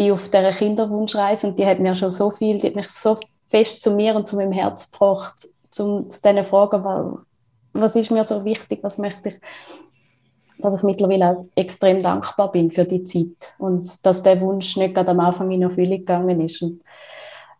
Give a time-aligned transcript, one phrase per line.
[0.00, 3.18] bin auf dieser Kinderwunschreise und die hat mir schon so viel, die hat mich so
[3.48, 7.18] fest zu mir und zu meinem Herz gebracht, zum, zu diesen Fragen, weil,
[7.74, 9.40] was ist mir so wichtig, was möchte ich,
[10.56, 14.94] dass ich mittlerweile auch extrem dankbar bin für die Zeit und dass der Wunsch nicht
[14.94, 16.80] gerade am Anfang in Erfüllung gegangen ist und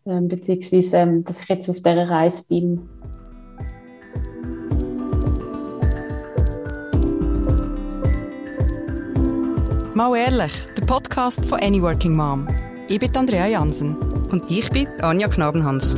[0.06, 2.88] ähm, beziehungsweise, ähm, dass ich jetzt auf dieser Reise bin.
[10.00, 12.48] Mal ehrlich, der Podcast von Any Working Mom.
[12.88, 13.98] Ich bin Andrea Jansen.
[14.30, 15.94] Und ich bin Anja Knabenhans.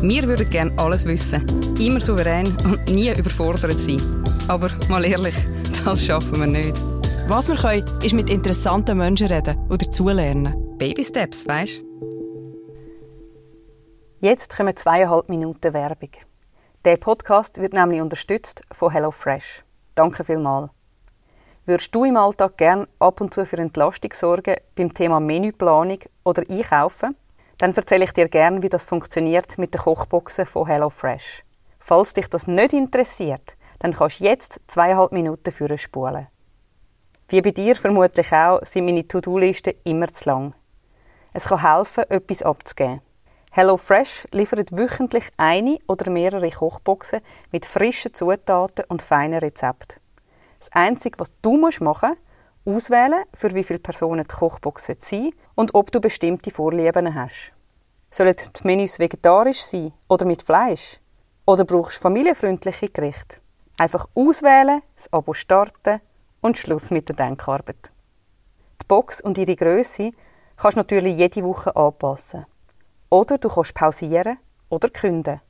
[0.00, 1.44] Wir würden gerne alles wissen,
[1.78, 4.00] immer souverän und nie überfordert sein.
[4.48, 5.34] Aber mal ehrlich,
[5.84, 6.74] das schaffen wir nicht.
[7.28, 10.78] Was wir können, ist mit interessanten Menschen reden oder zulernen.
[10.78, 11.82] Baby Steps, weißt
[14.20, 16.12] Jetzt kommen zweieinhalb Minuten Werbung.
[16.86, 19.64] Der Podcast wird nämlich unterstützt von HelloFresh.
[19.94, 20.70] Danke vielmals.
[21.66, 26.42] Würdest du im Alltag gern ab und zu für Entlastung sorgen beim Thema Menüplanung oder
[26.46, 27.16] Einkaufen?
[27.56, 31.42] Dann erzähle ich dir gern, wie das funktioniert mit den Kochboxen von HelloFresh.
[31.80, 36.26] Falls dich das nicht interessiert, dann kannst du jetzt zweieinhalb Minuten für spulen.
[37.28, 40.54] Wie bei dir vermutlich auch, sind meine To-Do-Listen immer zu lang.
[41.32, 43.00] Es kann helfen, etwas abzugeben.
[43.52, 47.20] HelloFresh liefert wöchentlich eine oder mehrere Kochboxen
[47.52, 50.03] mit frischen Zutaten und feinen Rezepten.
[50.64, 52.16] Das Einzige, was du machen
[52.64, 57.14] musst, auswählen, für wie viele Personen die Kochbox sein soll und ob du bestimmte Vorlieben
[57.14, 57.52] hast.
[58.10, 61.00] Sollen die Menüs vegetarisch sein oder mit Fleisch?
[61.44, 63.42] Oder brauchst du familienfreundliche Gerichte?
[63.78, 66.00] Einfach auswählen, das Abo starten
[66.40, 67.92] und Schluss mit der Denkarbeit.
[68.80, 70.12] Die Box und ihre Größe
[70.56, 72.46] kannst du natürlich jede Woche anpassen.
[73.10, 74.38] Oder du kannst pausieren
[74.70, 75.42] oder künden.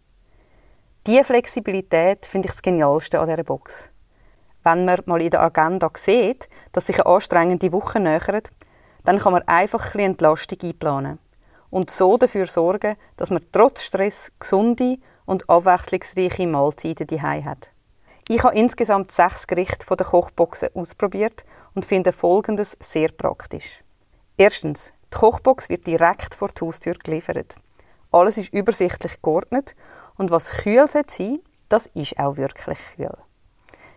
[1.07, 3.94] Diese Flexibilität finde ich das Genialste an dieser Box
[4.65, 8.51] wenn man mal in der Agenda sieht, dass sich eine anstrengende Woche nähert,
[9.05, 11.19] dann kann man einfach ein Entlastung einplanen
[11.71, 17.71] und so dafür sorgen, dass man trotz Stress gesunde und abwechslungsreiche Mahlzeiten daheim hat.
[18.29, 21.45] Ich habe insgesamt sechs Gerichte von der Kochboxen ausprobiert
[21.75, 23.83] und finde Folgendes sehr praktisch.
[24.37, 27.57] Erstens, die Kochbox wird direkt vor die Haustür geliefert.
[28.11, 29.75] Alles ist übersichtlich geordnet
[30.17, 33.17] und was kühl sein das ist auch wirklich kühl.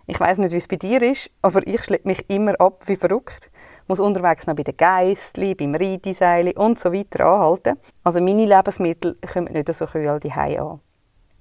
[0.09, 2.95] Ich weiß nicht, wie es bei dir ist, aber ich schleppe mich immer ab wie
[2.95, 3.51] verrückt.
[3.87, 7.77] Muss unterwegs noch bei den Geistli, beim Reideseil und so weiter anhalten.
[8.05, 10.79] Also meine Lebensmittel kommen nicht so kühl die an.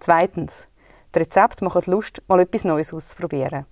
[0.00, 0.66] Zweitens.
[1.14, 3.66] Die Rezepte machen Lust, mal etwas Neues auszuprobieren.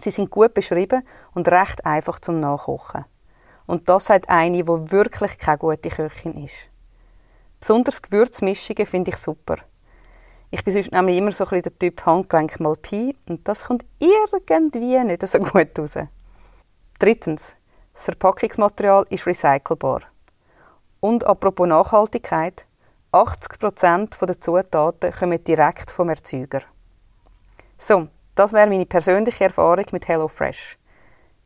[0.00, 1.02] Sie sind gut beschrieben
[1.34, 3.04] und recht einfach zum Nachkochen.
[3.66, 6.70] Und das sagt eine, die wirklich keine gute Köchin ist.
[7.60, 9.58] Besonders Gewürzmischungen finde ich super.
[10.50, 13.64] Ich bin sonst nämlich immer so ein bisschen der Typ Handgelenk mal Pi und das
[13.66, 15.98] kommt irgendwie nicht so gut raus.
[16.98, 17.54] Drittens,
[17.92, 20.00] das Verpackungsmaterial ist recycelbar.
[21.00, 22.64] Und apropos Nachhaltigkeit,
[23.12, 26.62] 80% der Zutaten kommen direkt vom Erzeuger.
[27.76, 30.78] So, das wäre meine persönliche Erfahrung mit HelloFresh.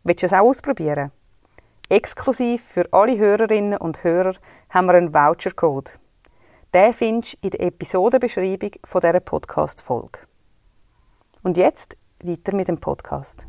[0.04, 1.10] Willst du es auch ausprobieren?
[1.88, 4.34] Exklusiv für alle Hörerinnen und Hörer
[4.70, 5.98] haben wir einen Vouchercode.
[6.74, 10.20] Den findest du in der Episodenbeschreibung von dieser Podcast-Folge.
[11.42, 13.46] Und jetzt weiter mit dem Podcast.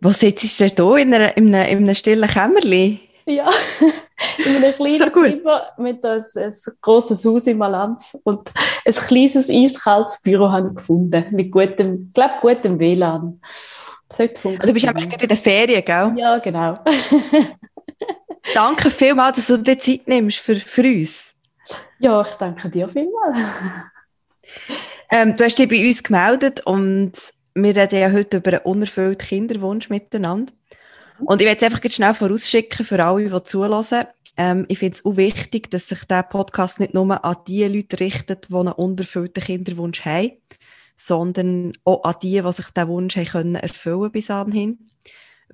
[0.00, 1.04] Wo sitzt du hier?
[1.04, 2.98] In, einer, in, einem, in einem stillen Kämmerchen?
[3.24, 3.48] Ja,
[4.44, 8.50] in einem kleinen so Zimmer mit einem, ein grosses Haus in Malanz und
[8.84, 13.40] ein kleines, eiskaltes Büro habe ich gefunden, mit gutem, ich glaube, gutem WLAN.
[14.08, 14.60] Das sollte funktionieren.
[14.60, 16.12] Also du bist einfach in der Ferien, gell?
[16.16, 16.80] Ja, genau.
[18.54, 21.34] Danke vielmals, dass du dir Zeit nimmst für, für uns.
[21.98, 23.38] Ja, ich danke dir vielmals.
[25.10, 27.12] ähm, du hast dich bei uns gemeldet und
[27.54, 30.52] wir reden ja heute über einen unerfüllten Kinderwunsch miteinander.
[31.24, 34.06] Und ich werde es einfach schnell vorausschicken für alle, die zulassen.
[34.36, 38.00] Ähm, ich finde es auch wichtig, dass sich der Podcast nicht nur an die Leute
[38.00, 40.32] richtet, die einen unerfüllten Kinderwunsch haben,
[40.96, 44.88] sondern auch an die, die sich diesen Wunsch haben können erfüllen bis anhin.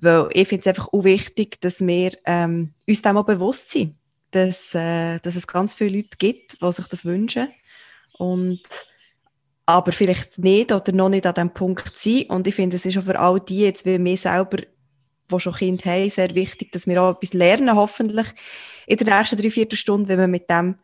[0.01, 3.95] Weil ich finde es einfach auch wichtig, dass wir ähm, uns dem auch bewusst sind,
[4.31, 7.49] dass, äh, dass es ganz viele Leute gibt, die sich das wünschen.
[8.17, 8.61] Und
[9.65, 12.29] aber vielleicht nicht oder noch nicht an diesem Punkt sind.
[12.31, 14.57] Und ich finde, es ist auch für all die, jetzt wie mir selber,
[15.31, 18.27] die schon Kind haben, sehr wichtig, dass wir auch etwas lernen, hoffentlich
[18.87, 20.75] in der nächsten drei, vier Stunden, wenn man mit dem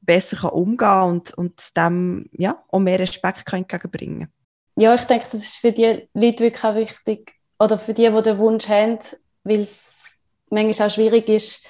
[0.00, 4.32] besser kann umgehen kann und, und dem ja, auch mehr Respekt entgegenbringen kann.
[4.78, 8.22] Ja, ich denke, das ist für die Leute wirklich auch wichtig, oder für die, die
[8.22, 8.98] den Wunsch haben,
[9.44, 11.66] weil es manchmal auch schwierig ist,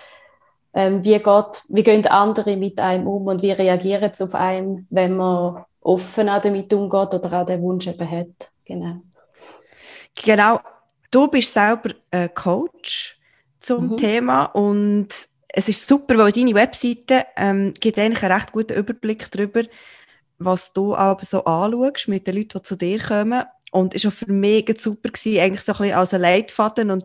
[0.74, 4.86] ähm, wie, geht, wie gehen andere mit einem um und wie reagieren sie auf einen,
[4.90, 8.50] wenn man offen auch damit umgeht oder auch den Wunsch eben hat.
[8.64, 9.00] Genau.
[10.14, 10.60] Genau.
[11.10, 13.18] du bist selber äh, Coach
[13.56, 13.96] zum mhm.
[13.96, 15.08] Thema und
[15.48, 19.62] es ist super, weil deine Webseite ähm, gibt eigentlich einen recht guten Überblick darüber,
[20.38, 23.44] was du aber so anschaust mit den Leuten, die zu dir kommen.
[23.70, 27.04] Und war auch für mich super gewesen, eigentlich so ein bisschen als ein Leitfaden und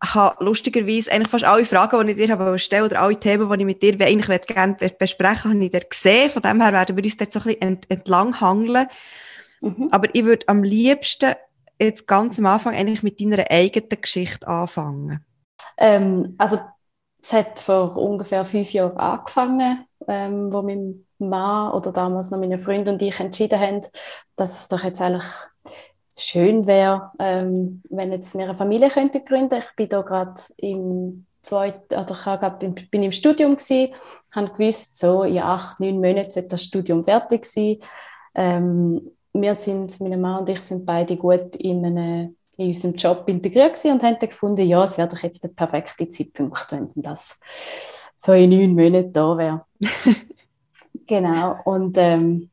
[0.00, 3.58] habe lustigerweise eigentlich fast alle Fragen, die ich dir habe stellen oder alle Themen, die
[3.58, 6.30] ich mit dir eigentlich gerne besprechen habe ich dir gesehen.
[6.30, 8.86] Von dem her werden wir uns dort so ein bisschen entlang hangeln.
[9.60, 9.88] Mhm.
[9.90, 11.34] Aber ich würde am liebsten
[11.80, 15.24] jetzt ganz am Anfang eigentlich mit deiner eigenen Geschichte anfangen.
[15.76, 16.58] Ähm, also
[17.20, 22.58] es hat vor ungefähr fünf Jahren angefangen, ähm, wo mein Mann oder damals noch meine
[22.58, 23.80] Freunde und ich entschieden haben,
[24.36, 25.26] dass es doch jetzt eigentlich
[26.16, 29.60] schön wäre, ähm, wenn jetzt wir eine Familie könnten gründen.
[29.60, 33.94] Ich bin da gerade im zweiten, oder ich grad, bin im Studium gewesen,
[34.32, 37.78] habe gewusst, so in acht, neun Monaten sollte das Studium fertig sein.
[38.34, 43.28] Ähm, wir sind, meine Mann und ich sind beide gut in, eine, in unserem Job
[43.28, 46.90] integriert gewesen und haben dann gefunden, ja, es wäre doch jetzt der perfekte Zeitpunkt, wenn
[46.96, 47.40] das
[48.16, 49.64] so in neun Monaten da wäre.
[51.08, 51.56] genau.
[51.64, 52.50] Und, ähm,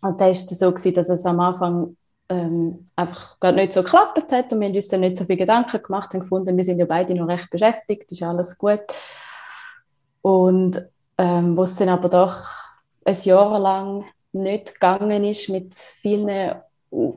[0.00, 1.96] und da war es so, gewesen, dass es am Anfang
[2.30, 5.38] ähm, einfach gerade nicht so geklappt hat und wir haben uns dann nicht so viele
[5.38, 8.80] Gedanken gemacht und gefunden, wir sind ja beide noch recht beschäftigt, ist alles gut.
[10.22, 10.80] Und
[11.18, 12.40] ähm, wo es dann aber doch
[13.04, 16.54] ein Jahr lang nicht gegangen ist mit vielen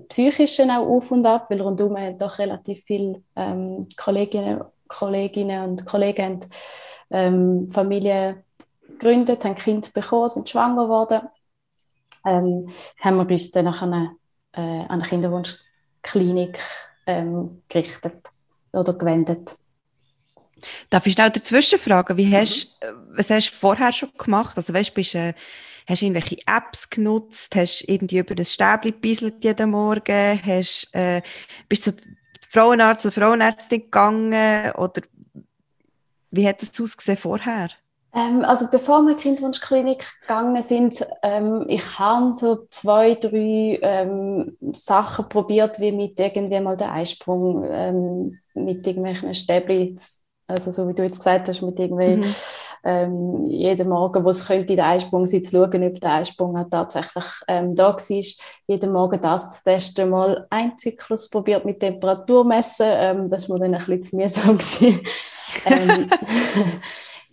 [0.09, 5.85] psychischen auch auf und ab, weil rundum haben doch relativ viele ähm, Kolleginnen, Kolleginnen und
[5.85, 6.39] Kollegen
[7.09, 8.43] ähm, Familie
[8.99, 11.21] gegründet, haben Kind bekommen, sind schwanger geworden.
[12.25, 12.67] Ähm,
[12.99, 14.15] haben wir uns dann nachher
[14.53, 16.59] äh, an eine Kinderwunschklinik
[17.05, 18.29] ähm, gerichtet
[18.71, 19.55] oder gewendet.
[20.89, 23.17] Darf ich schnell dazwischen fragen, wie hast, mhm.
[23.17, 24.55] was hast du vorher schon gemacht?
[24.57, 25.33] Also weißt, bist, äh,
[25.87, 27.55] hast du irgendwelche Apps genutzt?
[27.55, 30.41] Hast du irgendwie über das Stäbli gebieselt jeden Morgen?
[30.43, 31.21] Hast, äh,
[31.67, 32.15] bist du zum
[32.49, 34.71] Frauenarzt oder Frauenärztin gegangen?
[34.73, 35.01] Oder
[36.31, 37.69] wie hat das ausgesehen vorher?
[38.15, 43.79] Ähm, also bevor wir in die Kinderwunschklinik gegangen sind, ähm, ich habe so zwei, drei
[43.81, 49.97] ähm, Sachen probiert, wie mit irgendwie mal den Eisprung ähm, mit irgendwelchen Stäbchen,
[50.47, 52.35] also so wie du jetzt gesagt hast, mit irgendwie mhm.
[52.83, 56.69] ähm, jeden Morgen, wo es könnte, der Eisprung sein, zu schauen, ob der Eisprung auch
[56.69, 58.23] tatsächlich ähm, da war.
[58.67, 63.57] Jeden Morgen das zu testen, mal ein Zyklus probiert mit Temperatur messen, ähm, das war
[63.57, 64.59] mir dann ein bisschen zu mühsam.
[65.65, 66.09] ähm,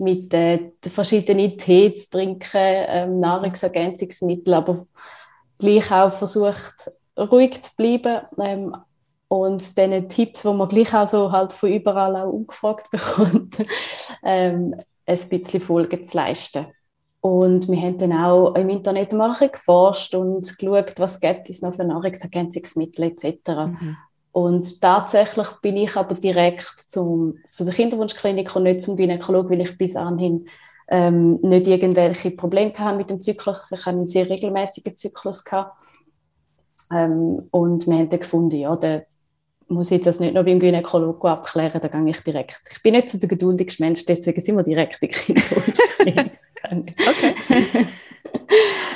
[0.01, 4.87] mit äh, verschiedenen Tee zu trinken, ähm, Nahrungsergänzungsmittel, aber
[5.59, 8.77] gleich auch versucht, ruhig zu bleiben ähm,
[9.29, 13.59] und diesen Tipps, die man gleich auch so halt von überall auch ungefragt bekommt,
[14.25, 14.75] ähm,
[15.07, 16.67] ein bisschen Folge zu leisten.
[17.21, 21.75] Und wir haben dann auch im Internet mal geforscht und geschaut, was gibt es noch
[21.75, 23.49] für Nahrungsergänzungsmittel etc.
[23.49, 23.97] Mhm.
[24.33, 29.63] Und tatsächlich bin ich aber direkt zum, zu der Kinderwunschklinik und nicht zum Gynäkologen, weil
[29.63, 30.47] ich bis anhin
[30.89, 33.73] ähm, nicht irgendwelche Probleme hatte mit dem Zyklus.
[33.73, 35.45] Ich hatte einen sehr regelmäßigen Zyklus.
[35.45, 35.77] Gehabt.
[36.93, 39.07] Ähm, und wir haben dann gefunden, ja, der
[39.69, 42.61] muss ich das nicht noch beim Gynäkologen abklären, da gehe ich direkt.
[42.71, 46.33] Ich bin nicht so der geduldigste Mensch, deswegen sind wir direkt in die Kinderwunschklinik.
[47.09, 47.87] okay.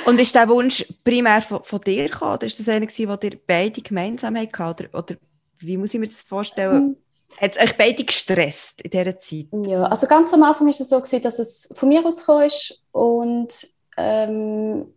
[0.05, 3.39] Und ist der Wunsch primär von, von dir gekommen, oder ist das einer den ihr
[3.45, 4.63] beide gemeinsam hatten?
[4.63, 5.15] Oder, oder
[5.59, 6.89] wie muss ich mir das vorstellen?
[6.89, 6.97] Mhm.
[7.37, 9.47] Hat es euch beide gestresst in dieser Zeit?
[9.65, 12.49] Ja, also ganz am Anfang war es so, gewesen, dass es von mir aus kam
[12.91, 14.93] und ähm,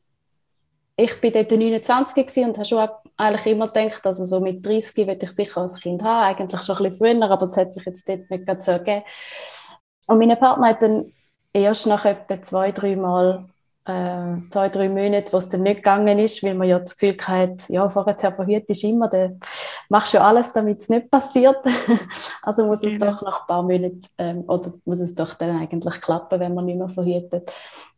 [0.96, 5.26] ich war dort 29 und habe schon eigentlich immer gedacht, also so mit 30 würde
[5.26, 8.08] ich sicher ein Kind haben, eigentlich schon ein bisschen früher, aber es hat sich jetzt
[8.08, 9.04] dort nicht so ergeben.
[10.06, 11.12] Und mein Partner hat dann
[11.52, 13.48] erst nach etwa zwei, drei Mal
[13.88, 17.16] äh, zwei, drei Monate, wo es dann nicht gegangen ist, weil man ja das Gefühl
[17.26, 19.40] hat, ja, vorher verhütet ist immer, dann
[19.88, 21.56] machst du alles, damit es nicht passiert.
[22.42, 23.12] also muss es genau.
[23.12, 26.66] doch nach ein paar Monaten, ähm, oder muss es doch dann eigentlich klappen, wenn man
[26.66, 27.50] nicht mehr verhütet.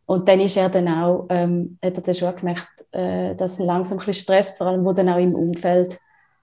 [0.07, 3.99] Und dann ist er dann auch, ähm, hat er dann schon gemerkt, äh, dass langsam
[3.99, 5.99] ein bisschen Stress, vor allem wo dann auch im Umfeld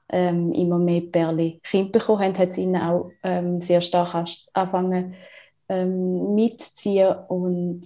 [0.10, 4.16] ähm, immer mehr Perle Kinder bekommen haben, hat es ihn auch ähm, sehr stark
[4.54, 5.16] angefangen
[5.70, 7.82] ähm, mitzuziehen und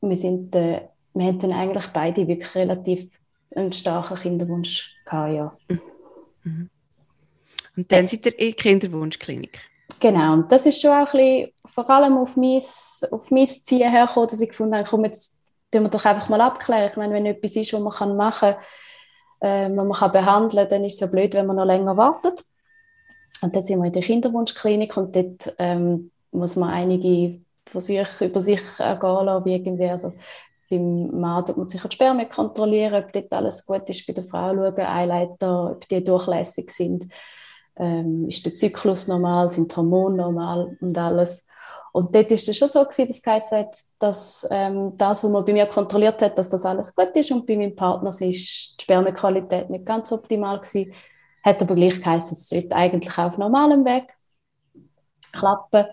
[0.00, 0.82] wir, sind, äh,
[1.14, 3.18] wir haben dann eigentlich beide wirklich relativ
[3.54, 5.56] einen starken Kinderwunsch gehabt, ja.
[6.44, 6.70] Mhm.
[7.76, 9.60] Und dann seid ihr in die Kinderwunschklinik?
[10.00, 12.56] Genau, und das ist schon auch ein bisschen, vor allem auf mein,
[13.10, 15.40] auf mein Ziel hergekommen, dass ich gefunden habe, komm, jetzt
[15.70, 16.88] tun wir doch einfach mal abklären.
[16.90, 18.54] Ich meine, wenn etwas ist, was man machen
[19.40, 21.64] kann, äh, was man kann behandeln kann, dann ist es ja blöd, wenn man noch
[21.64, 22.44] länger wartet.
[23.42, 28.40] Und dann sind wir in der Kinderwunschklinik und dort ähm, muss man einige Versuche über
[28.40, 30.12] sich ergehen lassen, wie irgendwie, also
[30.70, 34.24] beim Mann tut man sich die Spermien kontrollieren, ob dort alles gut ist, bei der
[34.24, 37.06] Frau schauen, Eileiter, ob die durchlässig sind.
[37.76, 41.46] ähm, ist der Zyklus normal, sind Hormone normal und alles.
[41.92, 45.44] Und dort ist es schon so gewesen, dass geheißen hat, dass ähm, das, was man
[45.44, 48.82] bei mir kontrolliert hat, dass das alles gut ist und bei meinem Partner ist die
[48.82, 50.92] Spermequalität nicht ganz optimal gewesen.
[51.44, 54.14] Hat aber gleich geheißen, es sollte eigentlich auf normalem Weg
[55.32, 55.86] klappen.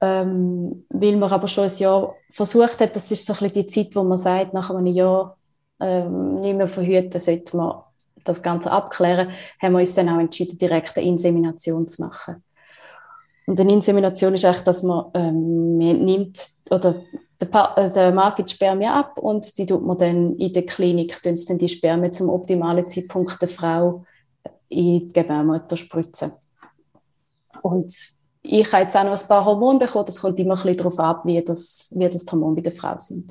[0.00, 3.66] Ähm, weil man aber schon ein Jahr versucht hat, das ist so ein bisschen die
[3.66, 5.36] Zeit, wo man sagt, nach einem Jahr
[5.80, 7.82] ähm, nicht mehr verhüten, sollte man
[8.24, 12.42] das Ganze abklären, haben wir uns dann auch entschieden, direkt eine Insemination zu machen.
[13.46, 17.02] Und eine Insemination ist echt, dass man, ähm, man nimmt, oder
[17.40, 21.20] der, äh, der Mann gibt Spermien ab und die tut man dann in der Klinik,
[21.22, 24.04] dann die Spermien zum optimalen Zeitpunkt der Frau
[24.68, 26.32] in die Gebärmutter spritzen.
[27.62, 27.94] Und
[28.48, 30.98] ich habe jetzt auch noch ein paar Hormone bekommen, das kommt immer ein bisschen darauf
[30.98, 33.30] ab, wie das, wie das Hormone bei der Frau sind.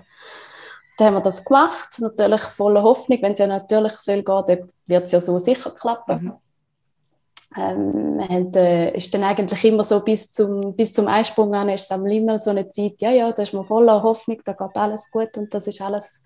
[0.97, 4.69] Dann haben wir das gemacht, natürlich voller Hoffnung, wenn es ja natürlich soll gehen, dann
[4.85, 6.23] wird es ja so sicher klappen.
[6.23, 6.33] Mhm.
[7.55, 11.83] Ähm, haben, äh, ist dann eigentlich immer so bis zum, bis zum Einsprung an, ist
[11.83, 14.77] es am immer so eine Zeit, ja, ja, da ist man voller Hoffnung, da geht
[14.77, 16.23] alles gut und das ist alles,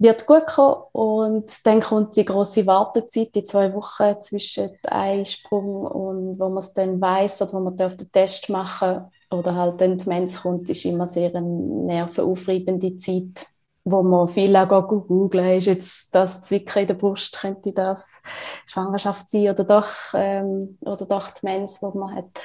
[0.00, 0.82] wird gut kommen.
[0.92, 6.72] Und dann kommt die große Wartezeit, die zwei Wochen zwischen Einsprung und wo man es
[6.74, 10.84] dann weiß oder wo man den Test machen oder halt dann die Mens kommt, ist
[10.84, 13.46] immer sehr eine nervenaufreibende Zeit
[13.84, 18.20] wo man viel auch googeln, ist jetzt das Zwicken in der Brust, könnte das
[18.66, 22.40] Schwangerschaft sein oder doch, ähm, oder doch die Mens, die man hat.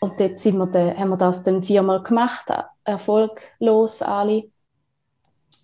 [0.00, 2.46] Und dort sind wir dann, haben wir das dann viermal gemacht,
[2.84, 4.50] erfolglos alle.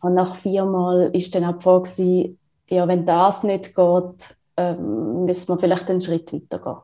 [0.03, 2.37] Und nach viermal ist dann auch die Frage,
[2.69, 6.77] ja, wenn das nicht geht, ähm, müssen wir vielleicht einen Schritt weiter gehen.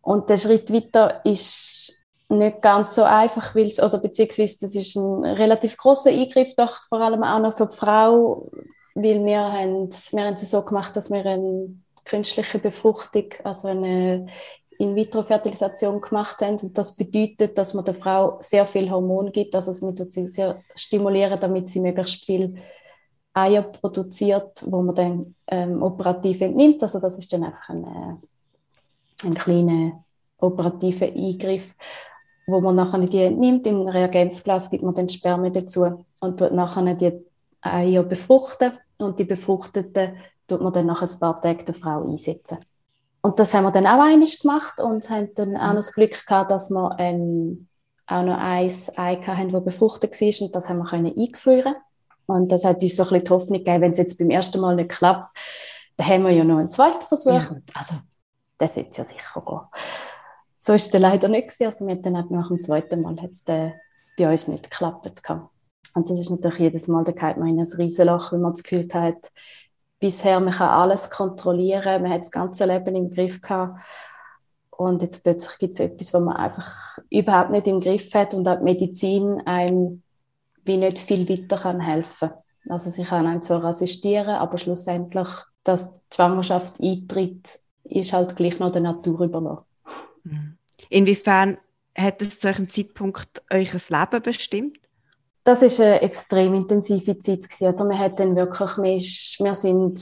[0.00, 1.92] Und der Schritt weiter ist
[2.28, 7.00] nicht ganz so einfach, weil oder beziehungsweise das ist ein relativ großer Eingriff, doch vor
[7.00, 8.50] allem auch noch für die Frau,
[8.94, 14.26] weil wir haben, wir haben es so gemacht, dass wir eine künstliche Befruchtung, also eine
[14.82, 16.56] In-vitro-Fertilisation gemacht haben.
[16.62, 20.26] Und das bedeutet, dass man der Frau sehr viel Hormon gibt, also es tut sie
[20.26, 22.56] sehr stimulieren, damit sie möglichst viel
[23.34, 26.82] Eier produziert, wo man dann ähm, operativ entnimmt.
[26.82, 30.04] Also das ist dann einfach ein, äh, ein kleiner
[30.38, 31.74] operativer Eingriff
[32.46, 33.66] wo man nachher die entnimmt.
[33.66, 37.12] Im Reagenzglas gibt man dann Spermien dazu und tut nachher die
[37.60, 42.58] Eier befruchten und die befruchteten tut man dann nach ein paar Tagen der Frau einsetzen.
[43.22, 46.26] Und das haben wir dann auch einig gemacht und haben dann auch noch das Glück
[46.26, 47.68] gehabt, dass wir ein,
[48.06, 51.76] auch noch eins Ei hatten, das befruchtet war und das haben wir können einfrieren.
[52.26, 54.60] Und das hat uns so ein bisschen die Hoffnung gegeben, wenn es jetzt beim ersten
[54.60, 55.36] Mal nicht klappt,
[55.96, 57.32] dann haben wir ja noch einen zweiten Versuch.
[57.32, 57.56] Ja.
[57.74, 57.94] Also,
[58.58, 59.60] das sollte ja sicher gehen
[60.64, 61.66] so ist es leider nicht gewesen.
[61.66, 63.74] Also wir dann nach dem zweiten Mal hat es bei
[64.18, 65.20] uns nicht geklappt.
[65.94, 68.62] Und das ist natürlich jedes Mal, da geht man in ein Riesenloch, wenn man das
[68.62, 69.32] Gefühl hat,
[70.02, 73.80] bisher man kann alles kontrollieren, man hat das ganze Leben im Griff gehabt.
[74.70, 78.46] Und jetzt plötzlich gibt es etwas, was man einfach überhaupt nicht im Griff hat und
[78.48, 80.02] auch die Medizin einem
[80.64, 82.30] wie nicht viel weiter kann helfen
[82.68, 85.28] Also sie kann einem zwar assistieren, aber schlussendlich,
[85.64, 89.64] dass die Schwangerschaft eintritt, ist halt gleich noch der Natur überlassen.
[90.24, 90.58] Mhm.
[90.88, 91.58] Inwiefern
[91.96, 94.78] hat es zu eurem Zeitpunkt ein Leben bestimmt?
[95.44, 97.66] Das ist eine extrem intensive Zeit gewesen.
[97.66, 100.00] Also wir hatten wirklich, wir, wir sind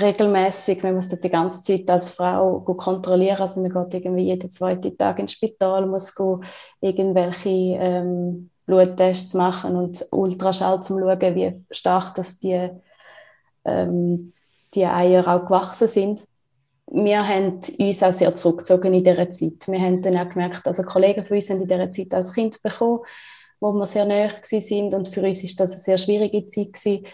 [0.00, 3.40] regelmäßig, wir mussten die ganze Zeit als Frau kontrollieren.
[3.40, 6.14] Also man geht irgendwie jeden zweiten Tag ins Spital, muss
[6.80, 12.70] irgendwelche ähm, Bluttests machen und Ultraschall zum schauen, wie stark dass die,
[13.64, 14.32] ähm,
[14.74, 16.24] die Eier auch gewachsen sind
[16.90, 19.66] wir haben uns auch sehr zurückgezogen in dieser Zeit.
[19.68, 22.60] Wir haben dann auch gemerkt, also Kollegen von uns haben in dieser Zeit als Kind
[22.62, 23.00] bekommen,
[23.60, 27.06] wo wir sehr nahe sind und für uns ist das eine sehr schwierige Zeit gewesen.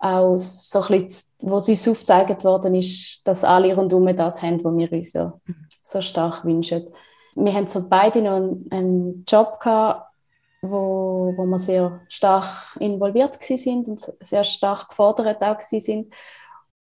[0.00, 4.62] Auch so ein bisschen, wo es uns aufgezeigt worden ist, dass alle rundherum das haben,
[4.62, 5.32] was wir uns ja
[5.82, 6.86] so stark wünschen.
[7.34, 10.08] Wir haben so beide noch einen, einen Job gehabt,
[10.62, 16.12] wo, wo wir sehr stark involviert sind und sehr stark gefordert auch sind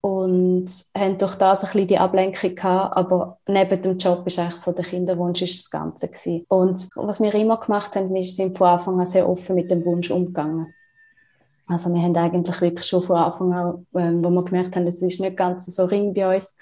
[0.04, 4.61] und haben durch das ein bisschen die Ablenkung gehabt, aber neben dem Job ist eigentlich
[4.61, 6.44] so der Kinderwunsch ist das Ganze gewesen.
[6.49, 9.82] Und was wir immer gemacht haben, wir sind von Anfang an sehr offen mit dem
[9.87, 10.66] Wunsch umgegangen.
[11.66, 15.00] Also wir haben eigentlich wirklich schon von Anfang an, ähm, wo wir gemerkt haben, es
[15.00, 16.54] ist nicht ganz so ring bei uns,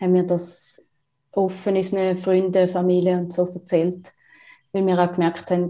[0.00, 0.90] haben wir das
[1.30, 4.12] offen unseren Freunden, Familie und so erzählt,
[4.72, 5.68] weil wir auch gemerkt haben,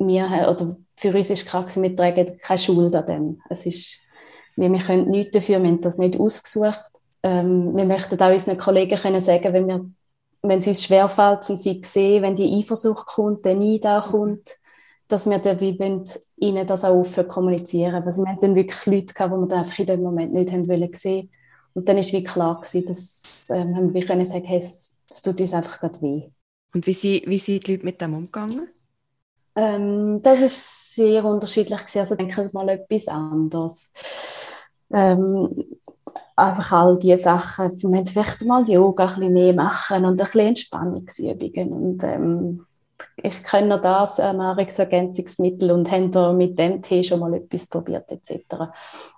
[0.00, 3.40] wir, oder für uns ist klar, wir tragen keine Schuld an dem.
[3.50, 4.05] Es ist
[4.56, 6.90] wir, wir können nichts dafür, wir haben das nicht ausgesucht.
[7.22, 9.84] Ähm, wir möchten auch unseren Kollegen können sagen, wenn, wir,
[10.42, 14.10] wenn es uns schwerfällt, um sie zu sehen, wenn die Eifersucht kommt, der Neid auch
[14.10, 14.56] kommt,
[15.08, 16.04] dass wir wie wollen,
[16.36, 18.02] ihnen das auch offen kommunizieren.
[18.02, 20.52] Also wir haben dann wirklich Leute gehabt, die wir dann einfach in dem Moment nicht
[20.52, 21.30] haben wollen sehen
[21.74, 25.40] Und dann ist wie klar gewesen, dass ähm, wir können sagen, hey, es, es tut
[25.40, 26.30] uns einfach gerade weh.
[26.74, 28.68] Und wie, sie, wie sind die Leute mit dem umgegangen?
[29.54, 31.98] Ähm, das ist sehr unterschiedlich gewesen.
[31.98, 33.92] Also denke mal etwas anderes.
[34.96, 35.64] Ähm,
[36.36, 37.70] einfach all diese Sachen.
[37.70, 41.72] Wir müssen vielleicht mal Yoga ein bisschen mehr machen und ein bisschen Entspannungsübungen.
[41.72, 42.66] Und ähm,
[43.16, 48.10] ich kenne noch das, Nahrungsergänzungsmittel und haben da mit dem Tee schon mal etwas probiert
[48.10, 48.70] etc.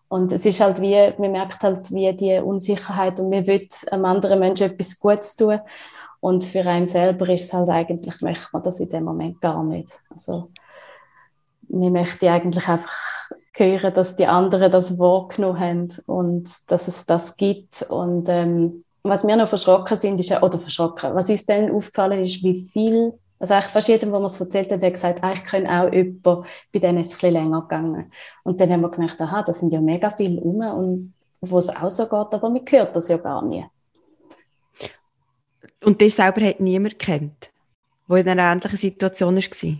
[0.08, 4.04] Und es ist halt wie, man merkt halt wie die Unsicherheit und man will einem
[4.04, 5.60] anderen Menschen etwas Gutes tun
[6.20, 9.62] und für einen selber ist es halt eigentlich, möchte man das in dem Moment gar
[9.62, 10.00] nicht.
[10.10, 10.50] Also
[11.68, 12.92] man möchte eigentlich einfach
[13.58, 19.26] hören, dass die anderen das wahrgenommen haben und dass es das gibt und ähm, was
[19.26, 23.54] wir noch verschrocken sind, ist, oder verschrocken, was uns dann aufgefallen ist, wie viel also
[23.54, 26.44] eigentlich fast jedem, wo man es erzählt hat, hat gesagt, ah, ich kenne auch jemanden,
[26.72, 28.12] bei denen ist es ein länger gegangen.
[28.42, 31.68] Und dann haben wir gemerkt, aha, da sind ja mega viele rum und wo es
[31.68, 33.64] auch so geht, aber man hört das ja gar nie.
[35.84, 37.52] Und das selber hat niemand kennt,
[38.08, 39.78] der in einer ähnlichen Situation war?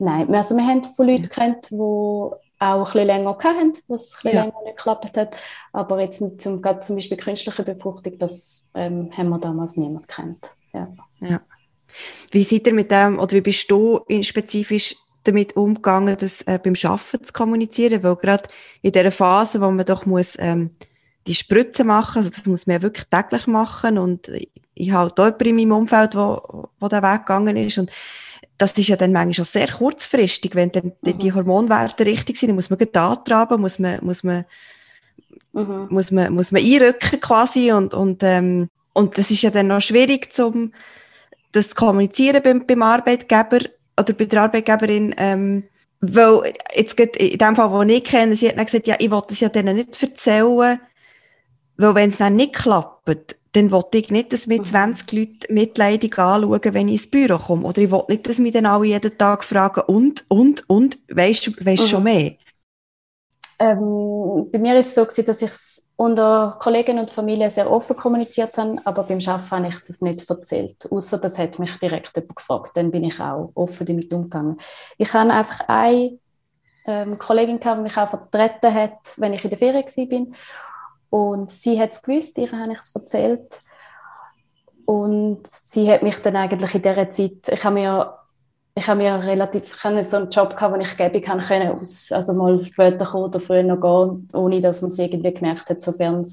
[0.00, 2.30] Nein, also wir haben von Leuten kennt, die
[2.72, 4.44] auch ein bisschen länger hatten, wo es ein bisschen ja.
[4.44, 5.36] länger nicht geklappt hat.
[5.72, 10.54] Aber jetzt mit zum, zum Beispiel künstliche Befruchtung, das ähm, haben wir damals niemand kennt.
[10.72, 10.88] Ja.
[11.20, 11.40] ja.
[12.30, 16.74] Wie seid ihr mit dem, oder wie bist du spezifisch damit umgegangen, das äh, beim
[16.82, 18.02] Arbeiten zu kommunizieren?
[18.02, 18.48] Weil gerade
[18.82, 20.70] in dieser Phase, wo man doch muss, ähm,
[21.26, 24.30] die Spritze machen, also das muss man ja wirklich täglich machen und
[24.74, 27.90] ich habe jemanden in meinem Umfeld, wo, wo der Weg gegangen ist und
[28.58, 31.18] das ist ja dann manchmal schon sehr kurzfristig, wenn dann mhm.
[31.18, 34.44] die Hormonwerte richtig sind, dann muss man antraben, muss man, muss man,
[35.52, 35.88] mhm.
[35.90, 39.80] muss man, muss man einrücken quasi und, und, ähm, und das ist ja dann noch
[39.80, 40.72] schwierig zum,
[41.52, 43.60] das kommunizieren beim, beim Arbeitgeber
[43.98, 45.64] oder bei der Arbeitgeberin, ähm,
[46.00, 49.10] weil jetzt geht in dem Fall, wo ich kenne, sie hat dann gesagt, ja, ich
[49.10, 50.80] wollte es ja denen nicht erzählen,
[51.76, 55.18] weil wenn es dann nicht klappt, dann wollte ich nicht, dass mir 20 mhm.
[55.18, 57.66] Leute mitleidig anschauen, wenn ich ins Büro komme.
[57.66, 61.46] Oder ich wollte nicht, dass mich dann alle jeden Tag fragen, und, und, und, weisst
[61.46, 61.76] du mhm.
[61.78, 62.32] schon mehr?
[63.60, 67.70] Ähm, bei mir ist es so, gewesen, dass ich es unter Kollegen und Familie sehr
[67.70, 70.90] offen kommuniziert habe, aber beim Arbeiten habe ich das nicht erzählt.
[70.90, 72.72] Außer das hat mich direkt jemand gefragt.
[72.74, 74.56] Dann bin ich auch offen damit umgegangen.
[74.98, 76.18] Ich habe einfach eine
[76.86, 80.36] ähm, Kollegin gehabt, die mich auch vertreten hat, wenn ich in der Ferien war.
[81.10, 83.60] Und sie hat es gewusst, ihr habe ich es erzählt.
[84.84, 88.18] Und sie hat mich dann eigentlich in dieser Zeit, ich habe mir
[88.76, 91.78] ich habe mir relativ ich hatte so einen Job gehabt, wo ich gäbe kann können
[91.80, 95.70] aus also mal später kommen oder früher noch gehen, ohne dass man es irgendwie gemerkt
[95.70, 96.24] hat, sofern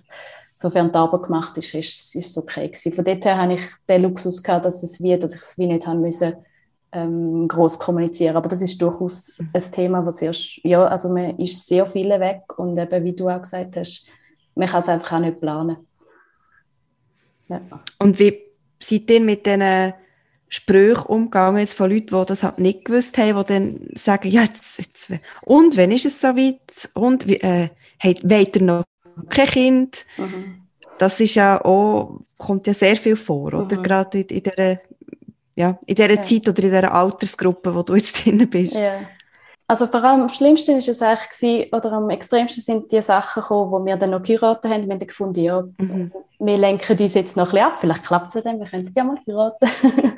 [0.61, 2.93] sofern die Arbeit gemacht ist, ist, ist es okay gewesen.
[2.93, 5.67] Von dort her habe ich den Luxus gehabt, dass es wie, dass ich es wie
[5.67, 6.33] nicht haben müssen
[6.91, 8.35] ähm, groß kommunizieren.
[8.37, 12.57] Aber das ist durchaus ein Thema, was sehr, ja, also man ist sehr viele weg
[12.57, 14.05] und eben, wie du auch gesagt hast,
[14.55, 15.77] man kann es einfach auch nicht planen.
[17.47, 17.61] Ja.
[17.99, 18.39] Und wie
[18.79, 19.93] seid ihr mit diesen
[20.49, 24.43] Sprüche umgegangen jetzt von Leuten, die das halt nicht gewusst haben, die dann sagen, ja,
[24.43, 25.09] jetzt, jetzt,
[25.43, 26.89] und, wenn ist es so weit?
[26.93, 28.83] Und, äh, hey, wollt ihr noch
[29.29, 30.05] kein Kind?
[30.17, 30.63] Mhm.
[30.97, 33.77] Das ist ja auch, kommt ja sehr viel vor, oder?
[33.77, 33.83] Mhm.
[33.83, 34.79] Gerade in, in dieser,
[35.55, 36.21] ja, in dieser ja.
[36.21, 38.75] Zeit oder in dieser Altersgruppe, wo du jetzt drin bist.
[38.75, 39.01] Ja.
[39.71, 43.41] Also vor allem am schlimmsten ist es eigentlich gewesen, oder am extremsten sind die Sachen
[43.41, 44.85] gekommen, wo wir dann noch geheiratet haben.
[44.85, 46.11] Wir haben gefunden, ja, mhm.
[46.39, 49.03] wir lenken uns jetzt noch ein bisschen ab, vielleicht klappt es dann, wir könnten ja
[49.05, 49.69] mal heiraten.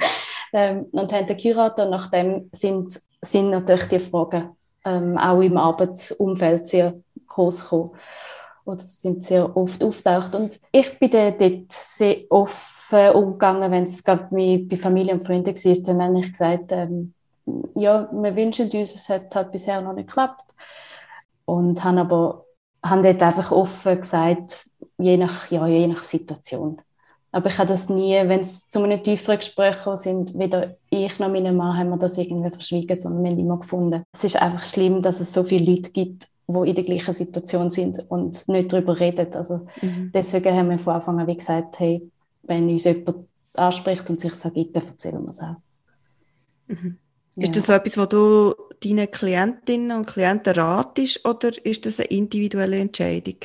[0.53, 5.57] ähm, und haben dann geheiratet und nachdem sind, sind natürlich die Fragen ähm, auch im
[5.57, 6.95] Arbeitsumfeld sehr
[7.27, 7.91] groß gekommen
[8.65, 10.33] oder sind sehr oft auftaucht.
[10.33, 15.83] Und ich bin dann dort sehr offen umgegangen, wenn es bei Familie und Freunden war,
[15.83, 17.13] dann habe ich gesagt, ähm,
[17.75, 20.53] ja, wir wünschen uns, es hat halt bisher noch nicht geklappt.
[21.45, 22.45] Und haben aber
[22.83, 26.81] haben dort einfach offen gesagt, je nach, ja, je nach Situation.
[27.31, 31.29] Aber ich habe das nie, wenn es zu einem tieferen Gespräch sind, weder ich noch
[31.31, 34.03] meine Mann haben wir das irgendwie verschwiegen, sondern wir haben immer gefunden.
[34.13, 37.71] Es ist einfach schlimm, dass es so viele Leute gibt, die in der gleichen Situation
[37.71, 39.33] sind und nicht darüber reden.
[39.33, 40.11] Also mhm.
[40.13, 42.07] deswegen haben wir von Anfang an wie gesagt, hey,
[42.43, 45.55] wenn uns jemand anspricht und sich sagt, dann erzählen wir es auch.
[46.67, 46.99] Mhm.
[47.35, 47.43] Ja.
[47.43, 52.09] Ist das so etwas, was du deinen Klientinnen und Klienten ratest oder ist das eine
[52.09, 53.37] individuelle Entscheidung?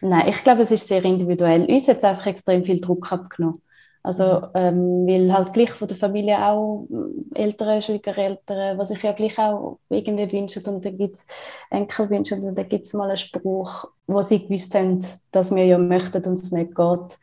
[0.00, 1.64] Nein, ich glaube, es ist sehr individuell.
[1.66, 3.62] Uns hat es einfach extrem viel Druck abgenommen.
[4.04, 6.88] Also, ähm, weil halt gleich von der Familie auch
[7.34, 10.60] Eltern, Schwiegereltern, was ich ja gleich auch irgendwie wünsche.
[10.68, 11.26] Und dann gibt es
[11.70, 14.98] Enkelwünsche und dann gibt es mal einen Spruch, wo sie gewusst haben,
[15.30, 17.18] dass wir ja möchten und es nicht geht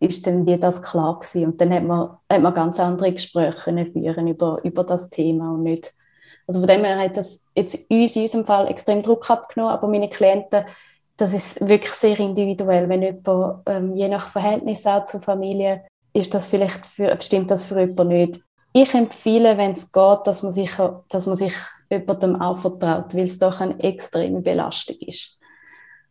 [0.00, 1.46] ist dann wie das klar gewesen.
[1.46, 5.64] Und dann hat man, hat man ganz andere Gespräche führen über, über das Thema und
[5.64, 5.92] nicht,
[6.46, 9.86] also von dem her hat das jetzt uns in unserem Fall extrem Druck abgenommen, aber
[9.86, 10.64] meine Klienten
[11.18, 12.88] das ist wirklich sehr individuell.
[12.88, 17.64] Wenn jemand, ähm, je nach Verhältnis auch zur Familie, ist das vielleicht für, stimmt das
[17.64, 18.40] für jemanden nicht.
[18.72, 20.70] Ich empfehle, wenn es geht, dass man sich,
[21.08, 21.54] dass man sich
[21.90, 25.40] jemandem auch vertraut, weil es doch eine extreme Belastung ist.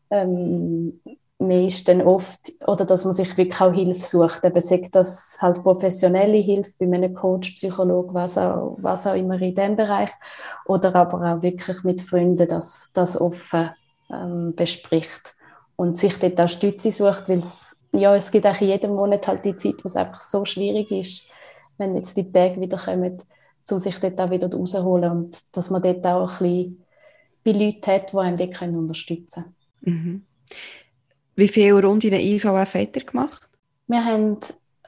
[0.09, 0.99] Ähm,
[1.39, 4.43] man ist dann oft, oder dass man sich wirklich auch Hilfe sucht.
[4.43, 9.39] Eben sagt das halt professionelle Hilfe bei einem Coach, Psychologe, was auch, was auch immer
[9.41, 10.09] in dem Bereich.
[10.65, 13.69] Oder aber auch wirklich mit Freunden das, das offen
[14.11, 15.35] ähm, bespricht
[15.75, 19.27] und sich dort auch Stütze sucht, weil es, ja, es gibt auch in jedem Monat
[19.27, 21.31] halt die Zeit, wo es einfach so schwierig ist,
[21.77, 23.17] wenn jetzt die Tage wieder kommen,
[23.69, 26.83] um sich dort auch wieder rauszuholen und dass man dort auch ein bisschen
[27.43, 29.43] bei Leuten hat, die einem dort unterstützen
[29.83, 29.95] können.
[29.95, 30.25] Mhm.
[31.37, 33.47] Wie viele Runden IVF habt ihr gemacht?
[33.85, 34.39] Wir haben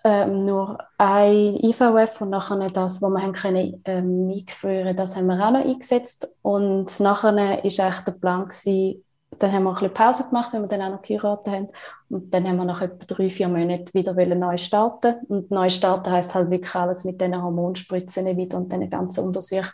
[0.03, 5.27] ähm, nur ein IVF und nachher das, was wir haben können, ähm, einführen das haben
[5.27, 6.35] wir auch noch eingesetzt.
[6.41, 9.05] Und nachher war eigentlich der Plan, gewesen,
[9.37, 11.67] dann haben wir ein bisschen Pause gemacht, wenn wir dann auch noch geheiratet haben.
[12.09, 15.17] Und dann haben wir nach etwa drei, vier Monaten wieder neu starten.
[15.27, 19.69] Und neu starten heisst halt wirklich alles mit diesen Hormonspritzen wieder und diesen ganzen Untersuchungen.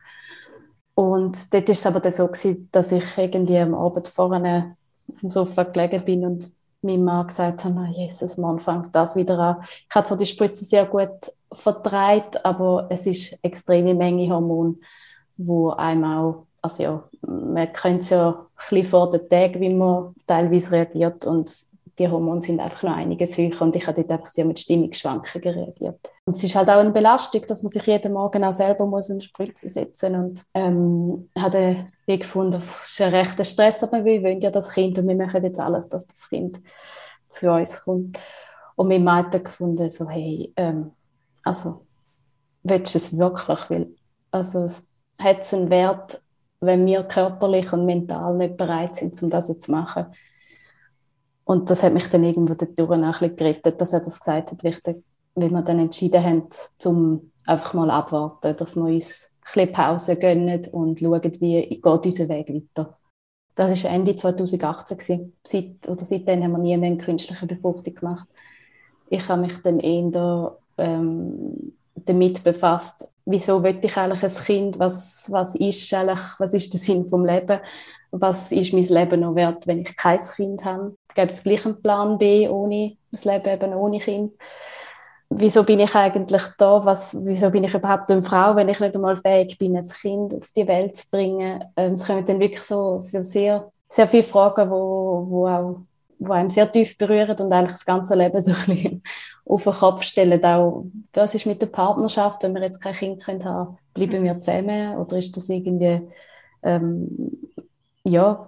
[0.94, 4.76] Und dort war es aber dann so, gewesen, dass ich irgendwie am Abend vorne
[5.08, 6.54] auf dem Sofa gelegen bin und
[6.86, 9.58] mein Mann gesagt habe, Jesus, Mann, fängt das wieder an.
[9.62, 11.10] Ich habe zwar die Spritze sehr gut
[11.52, 14.80] vertreibt, aber es ist extreme Menge Hormon,
[15.38, 19.74] wo einem auch, also ja, man kennt es ja ein bisschen vor den Tagen, wie
[19.74, 21.50] man teilweise reagiert und
[21.98, 25.58] die Hormone sind einfach noch einiges höher und ich habe dort einfach sehr mit Stimmungsschwankungen
[25.58, 26.00] reagiert.
[26.26, 29.10] Und es ist halt auch eine Belastung, dass man sich jeden Morgen auch selber muss
[29.10, 34.22] eine Spritze setzen und ähm, habe wie gefunden, es ist ein rechter Stress, aber wir
[34.24, 36.60] wollen ja das Kind und wir machen jetzt alles, dass das Kind
[37.30, 38.20] zu uns kommt.
[38.76, 40.92] Und mein Mann hat gefunden, so, hey, ähm,
[41.44, 41.86] also,
[42.64, 43.70] willst du es wirklich?
[43.70, 43.88] Weil,
[44.32, 46.22] also, es hat einen Wert,
[46.60, 50.08] wenn wir körperlich und mental nicht bereit sind, um das zu machen.
[51.46, 54.52] Und das hat mich dann irgendwo dadurch auch ein bisschen gerettet, dass er das gesagt
[54.52, 56.44] hat, wie wir dann entschieden haben,
[56.80, 61.86] zum einfach mal abwarten, dass wir uns ein bisschen Pause gönnen und schauen, wie geht
[61.86, 62.98] unser Weg weiter.
[63.54, 65.34] Das war Ende 2018.
[65.44, 68.28] Seit, oder seitdem haben wir nie mehr eine künstliche Befruchtung gemacht.
[69.10, 75.28] Ich habe mich dann eher ähm, damit befasst, wieso will ich eigentlich ein Kind, was,
[75.32, 77.60] was, ist eigentlich, was ist der Sinn vom Leben,
[78.12, 80.96] was ist mein Leben noch wert, wenn ich kein Kind habe.
[81.14, 84.34] Gibt es gleich einen Plan B ohne das Leben eben ohne Kind?
[85.30, 86.86] Wieso bin ich eigentlich da?
[86.86, 90.36] Was, wieso bin ich überhaupt eine Frau, wenn ich nicht einmal fähig bin, ein Kind
[90.36, 91.64] auf die Welt zu bringen?
[91.76, 95.82] Ähm, es kommen dann wirklich so, so sehr, sehr viele Fragen, wo, wo auch
[96.20, 99.04] wo einem sehr tief berühren und eigentlich das ganze Leben so ein bisschen
[99.46, 100.44] auf den Kopf stellen.
[100.44, 104.40] Auch, was ist mit der Partnerschaft, wenn wir jetzt kein Kind können haben bleiben wir
[104.42, 106.02] zusammen oder ist das irgendwie,
[106.62, 107.32] ähm,
[108.04, 108.48] ja,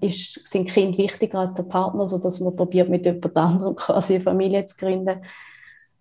[0.00, 4.22] ist, sind Kinder wichtiger als der Partner, sodass man probiert, mit jemand anderem quasi eine
[4.22, 5.22] Familie zu gründen.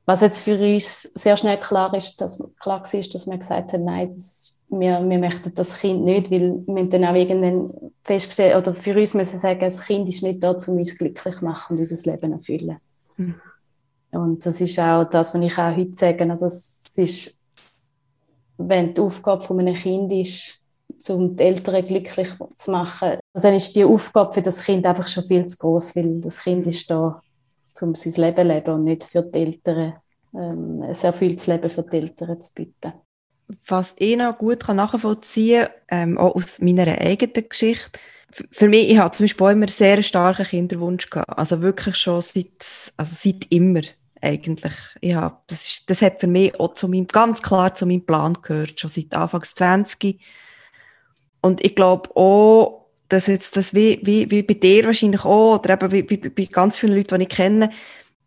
[0.06, 3.84] Was jetzt für uns sehr schnell klar ist, dass klar war, dass wir gesagt haben,
[3.84, 7.71] nein, das wir, wir möchten das Kind nicht, weil wir dann auch irgendwann
[8.03, 11.45] festgestellt, oder für uns müssen sagen, das Kind ist nicht da, um uns glücklich zu
[11.45, 12.77] machen und unser Leben zu erfüllen.
[13.17, 13.36] Mhm.
[14.12, 16.30] Und das ist auch das, was ich auch heute sage.
[16.30, 17.39] Also es ist,
[18.58, 20.65] wenn die Aufgabe von einem Kind ist,
[21.10, 25.23] um die Eltern glücklich zu machen, dann ist die Aufgabe für das Kind einfach schon
[25.23, 27.21] viel zu groß, weil das Kind ist da,
[27.82, 29.93] um sein Leben zu leben und nicht für die Eltern
[30.34, 32.93] ähm, ein erfülltes Leben für die Eltern zu bieten
[33.67, 37.99] was ich noch gut nachvollziehen kann, ähm, auch aus meiner eigenen Geschichte,
[38.51, 41.38] für mich, ich habe zum Beispiel immer sehr einen starken Kinderwunsch gehabt.
[41.38, 43.81] Also wirklich schon seit, also seit immer
[44.21, 44.73] eigentlich.
[45.01, 48.38] Ja, das, ist, das hat für mich auch zu meinem, ganz klar zu meinem Plan
[48.41, 50.19] gehört, schon seit Anfangs 20.
[51.41, 55.73] Und ich glaube auch, dass jetzt das wie, wie, wie bei dir wahrscheinlich auch, oder
[55.73, 57.69] eben wie, wie, bei ganz vielen Leuten, die ich kenne,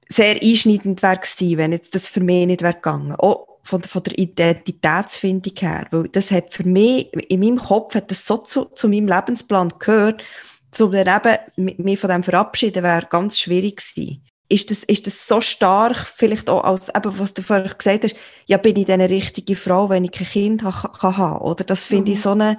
[0.09, 3.15] sehr einschneidend wäre gewesen, wenn jetzt das für mich nicht wäre gegangen.
[3.17, 5.87] Auch von, von der Identitätsfindung her.
[5.91, 9.73] Weil das hat für mich, in meinem Kopf hat das so zu, zu meinem Lebensplan
[9.79, 10.23] gehört,
[10.71, 11.07] zu dann
[11.57, 14.23] eben mich von dem verabschieden wäre ganz schwierig gewesen.
[14.49, 18.17] Ist das, ist das so stark, vielleicht auch als, eben, was du vorher gesagt hast,
[18.47, 21.63] ja, bin ich dann eine richtige Frau, wenn ich kein Kind ha, kann haben, oder?
[21.63, 22.17] Das finde mhm.
[22.17, 22.57] ich so eine,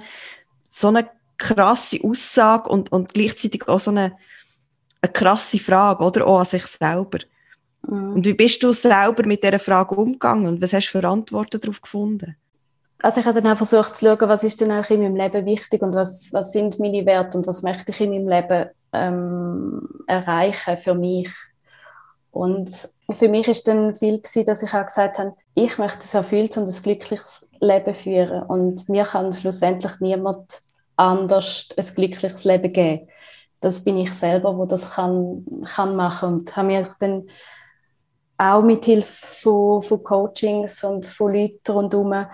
[0.70, 4.16] so eine krasse Aussage und, und gleichzeitig auch so eine,
[5.02, 6.26] eine krasse Frage, oder?
[6.26, 7.18] Auch an sich selber.
[7.86, 8.14] Mhm.
[8.14, 11.60] Und wie bist du selber mit dieser Frage umgegangen und was hast du für Antworten
[11.60, 12.36] darauf gefunden?
[13.00, 15.44] Also ich habe dann auch versucht zu schauen, was ist denn eigentlich in meinem Leben
[15.44, 19.88] wichtig und was, was sind meine Werte und was möchte ich in meinem Leben ähm,
[20.06, 21.30] erreichen für mich.
[22.30, 22.70] Und
[23.18, 26.56] für mich ist dann viel gewesen, dass ich auch gesagt habe, ich möchte ein erfülltes
[26.56, 30.62] und ein glückliches Leben führen und mir kann schlussendlich niemand
[30.96, 33.08] anders ein glückliches Leben geben
[33.62, 37.28] das bin ich selber, wo das kann, kann machen und habe mir dann
[38.42, 42.26] auch mit Hilfe von, von Coachings und von Leuten rundherum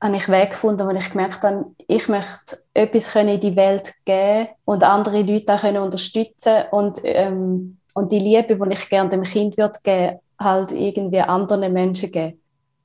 [0.00, 4.48] habe ich Weg gefunden, wo ich gemerkt habe, ich möchte etwas in die Welt geben
[4.64, 9.22] und andere Leute auch können unterstützen und, ähm, und die Liebe, die ich gerne dem
[9.22, 12.40] Kind würde geben, halt irgendwie anderen Menschen geben.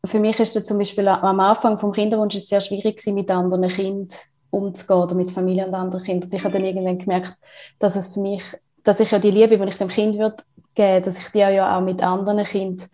[0.06, 3.30] Für mich ist das zum Beispiel am Anfang vom Kinderwunsch es sehr schwierig gewesen, mit
[3.30, 4.18] anderen Kindern
[4.50, 6.30] umzugehen oder mit Familie und anderen Kindern.
[6.30, 7.36] Und ich habe dann irgendwann gemerkt,
[7.78, 8.44] dass es für mich,
[8.84, 10.38] dass ich ja die Liebe, die ich dem Kind würde
[10.76, 12.88] geben, dass ich die ja auch mit anderen Kindern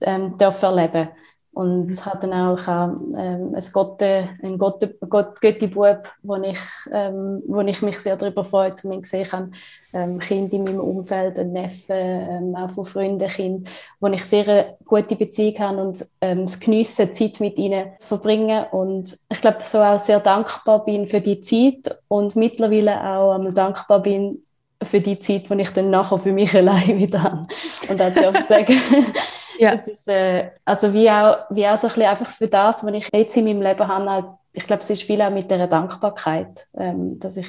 [0.00, 1.08] ähm, darf erleben.
[1.54, 6.58] Und es hat dann auch ähm, ein Gotte, ein Gotte, Gott, Götti-Bub, wo ich,
[6.90, 9.50] ähm, wo ich mich sehr darüber freue, zu mir gesehen habe,
[9.92, 13.70] ähm, Kinder in meinem Umfeld, ein Neffe, ähm, auch von Freunden, Kinder,
[14.00, 18.08] wo ich sehr eine gute Beziehung habe und ähm, es geniessen, Zeit mit ihnen zu
[18.08, 18.64] verbringen.
[18.70, 23.52] Und ich glaube, so auch sehr dankbar bin für die Zeit und mittlerweile auch einmal
[23.52, 24.42] dankbar bin
[24.84, 27.46] für die Zeit, die ich dann nachher für mich allein wieder habe.
[27.88, 28.74] Und auch darf sagen,
[29.58, 29.72] ja.
[29.72, 32.92] Das ist, äh, also wie auch, wie auch so ein bisschen einfach für das, was
[32.92, 35.66] ich jetzt in meinem Leben habe, halt, ich glaube, es ist viel auch mit der
[35.66, 37.46] Dankbarkeit, ähm, dass ich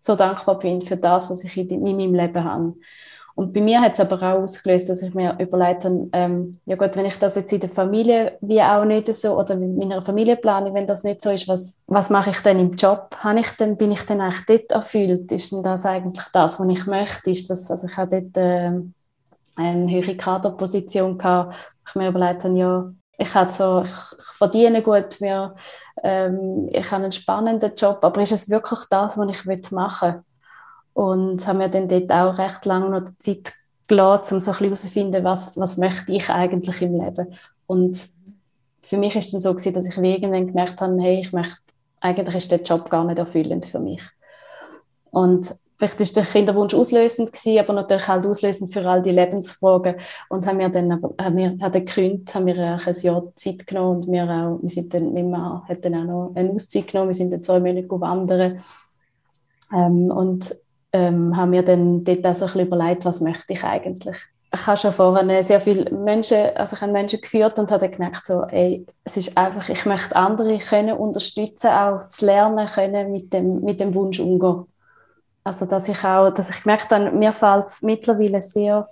[0.00, 2.74] so dankbar bin für das, was ich in, in meinem Leben habe.
[3.36, 6.74] Und bei mir hat es aber auch ausgelöst, dass ich mir überlegt habe, ähm, ja
[6.74, 10.00] gut, wenn ich das jetzt in der Familie wie auch nicht so, oder mit meiner
[10.00, 13.14] Familie plane, wenn das nicht so ist, was, was mache ich denn im Job?
[13.18, 15.30] Habe ich denn, bin ich denn eigentlich dort erfüllt?
[15.30, 17.30] Ist denn das eigentlich das, was ich möchte?
[17.30, 18.72] Ist das, also ich habe dort äh,
[19.56, 21.54] eine höhere Kaderposition gehabt.
[21.86, 25.54] Ich mir überlegt habe, ja, ich, habe so, ich, ich verdiene gut, mir,
[26.02, 30.22] ähm, ich habe einen spannenden Job, aber ist es wirklich das, was ich machen will?
[30.96, 33.52] Und habe mir dann dort auch recht lange noch Zeit
[33.86, 37.34] gelassen, um so ein bisschen herauszufinden, was, was möchte ich eigentlich im Leben.
[37.66, 38.08] Und
[38.80, 41.58] für mich ist dann so gewesen, dass ich irgendwann gemerkt habe, hey, ich möchte,
[42.00, 44.02] eigentlich ist der Job gar nicht erfüllend für mich.
[45.10, 49.96] Und vielleicht ist der Kinderwunsch auslösend gewesen, aber natürlich halt auslösend für all die Lebensfragen.
[50.30, 54.10] Und haben wir dann, haben wir, haben gekündigt, haben wir ein Jahr Zeit genommen und
[54.10, 57.34] wir auch, wir sind dann, mein Mann dann auch noch eine Auszeit genommen, wir sind
[57.34, 58.62] dann zwei Monate wandern.
[59.74, 60.56] Ähm, und
[60.96, 64.16] ähm, haben mir dann dort auch so ein bisschen überlegt, was möchte ich eigentlich.
[64.54, 68.26] Ich habe schon vorher sehr viele Menschen, also ich habe Menschen geführt und habe gemerkt,
[68.26, 73.32] so, ey, es ist einfach, ich möchte andere können unterstützen, auch zu lernen können, mit
[73.32, 74.64] dem, mit dem Wunsch umgehen.
[75.44, 78.88] Also dass ich auch, dass ich gemerkt habe, mir fällt es mittlerweile sehr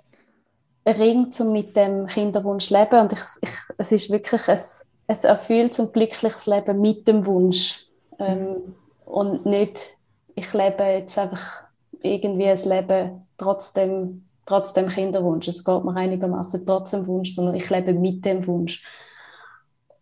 [0.85, 4.59] ring, um mit dem Kinderwunsch zu leben und ich, ich, es ist wirklich ein,
[5.07, 7.87] ein erfülltes und glückliches Leben mit dem Wunsch
[8.19, 9.97] ähm, und nicht,
[10.35, 11.64] ich lebe jetzt einfach
[12.05, 15.47] irgendwie ein Leben trotzdem trotzdem Kinderwunsch.
[15.47, 18.83] Es geht mir einigermaßen trotzdem Wunsch, sondern ich lebe mit dem Wunsch.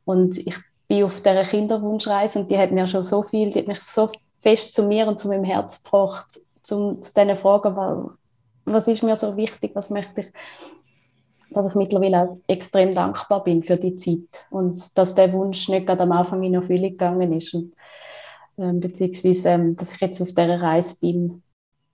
[0.05, 0.55] Und ich
[0.87, 4.09] bin auf dieser Kinderwunschreise und die hat mir schon so viel, die hat mich so
[4.41, 8.05] fest zu mir und zu meinem Herz gebracht, zum, zu diesen Fragen, weil,
[8.65, 10.31] was ist mir so wichtig, was möchte ich,
[11.51, 15.85] dass ich mittlerweile auch extrem dankbar bin für die Zeit und dass der Wunsch nicht
[15.85, 17.73] gerade am Anfang in Erfüllung gegangen ist und,
[18.57, 21.43] ähm, beziehungsweise, ähm, dass ich jetzt auf dieser Reise bin.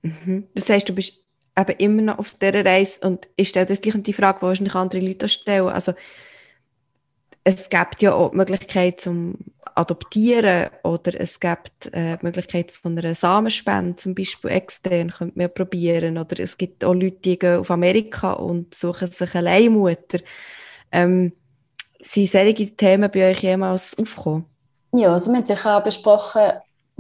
[0.02, 0.48] Mhm.
[0.56, 1.24] Das heißt, du bist
[1.58, 4.76] eben immer noch auf dieser Reise und ich stelle das gleich die Frage, die wahrscheinlich
[4.76, 5.70] andere Leute stellen.
[5.70, 5.94] Also,
[7.44, 9.36] es gibt ja auch die Möglichkeit zum
[9.76, 15.54] Adoptieren oder es gibt äh, die Möglichkeit von einer Samenspende, zum Beispiel extern, könnte man
[15.54, 16.18] probieren.
[16.18, 20.20] Oder es gibt auch Leute, die gehen auf Amerika und suchen sich eine Leihmutter.
[20.92, 21.34] Ähm,
[22.02, 24.46] sind solche Themen bei euch jemals aufgekommen?
[24.94, 26.52] Ja, also wir haben sicher auch besprochen,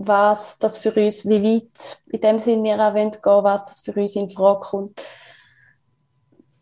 [0.06, 3.82] was das für uns, wie weit in dem Sinne wir auch gehen wollen, was das
[3.82, 5.02] für uns in Frage kommt.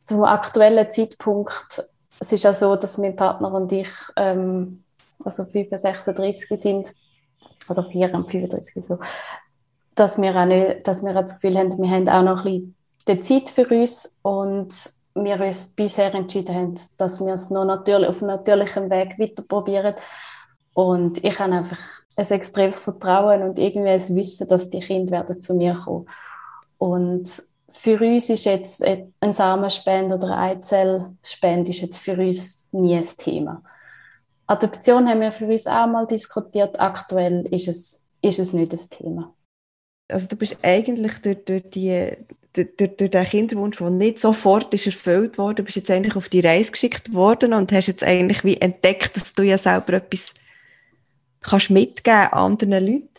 [0.06, 1.84] Zum aktuellen Zeitpunkt
[2.20, 4.84] es ist ja so, dass mein Partner und ich ähm,
[5.24, 6.94] also 35 sind,
[7.70, 9.00] oder 34 so,
[9.96, 12.76] dass wir auch nicht, dass wir auch das Gefühl haben, wir haben auch noch ein
[13.06, 14.74] bisschen Zeit für uns und
[15.16, 19.96] wir uns bisher entschieden haben, dass wir es noch natürlich, auf natürlichem Weg weiter probieren.
[20.74, 21.80] Und ich habe einfach
[22.18, 26.08] ein extremes Vertrauen und irgendwie ein Wissen, dass die Kinder werden zu mir kommen.
[26.80, 32.96] Und für uns ist jetzt ein Samenspende oder eine Eizellspende ist jetzt für uns nie
[32.96, 33.62] ein Thema.
[34.48, 36.80] Adoption haben wir für uns auch mal diskutiert.
[36.80, 39.34] Aktuell ist es, ist es nicht das Thema.
[40.10, 42.14] Also du bist eigentlich durch, durch, die,
[42.54, 46.40] durch, durch den Kinderwunsch, der nicht sofort ist erfüllt wurde, bist jetzt eigentlich auf die
[46.40, 50.34] Reise geschickt worden und hast jetzt eigentlich wie entdeckt, dass du ja selber etwas
[51.48, 53.10] kannst mitgeben anderen Leuten.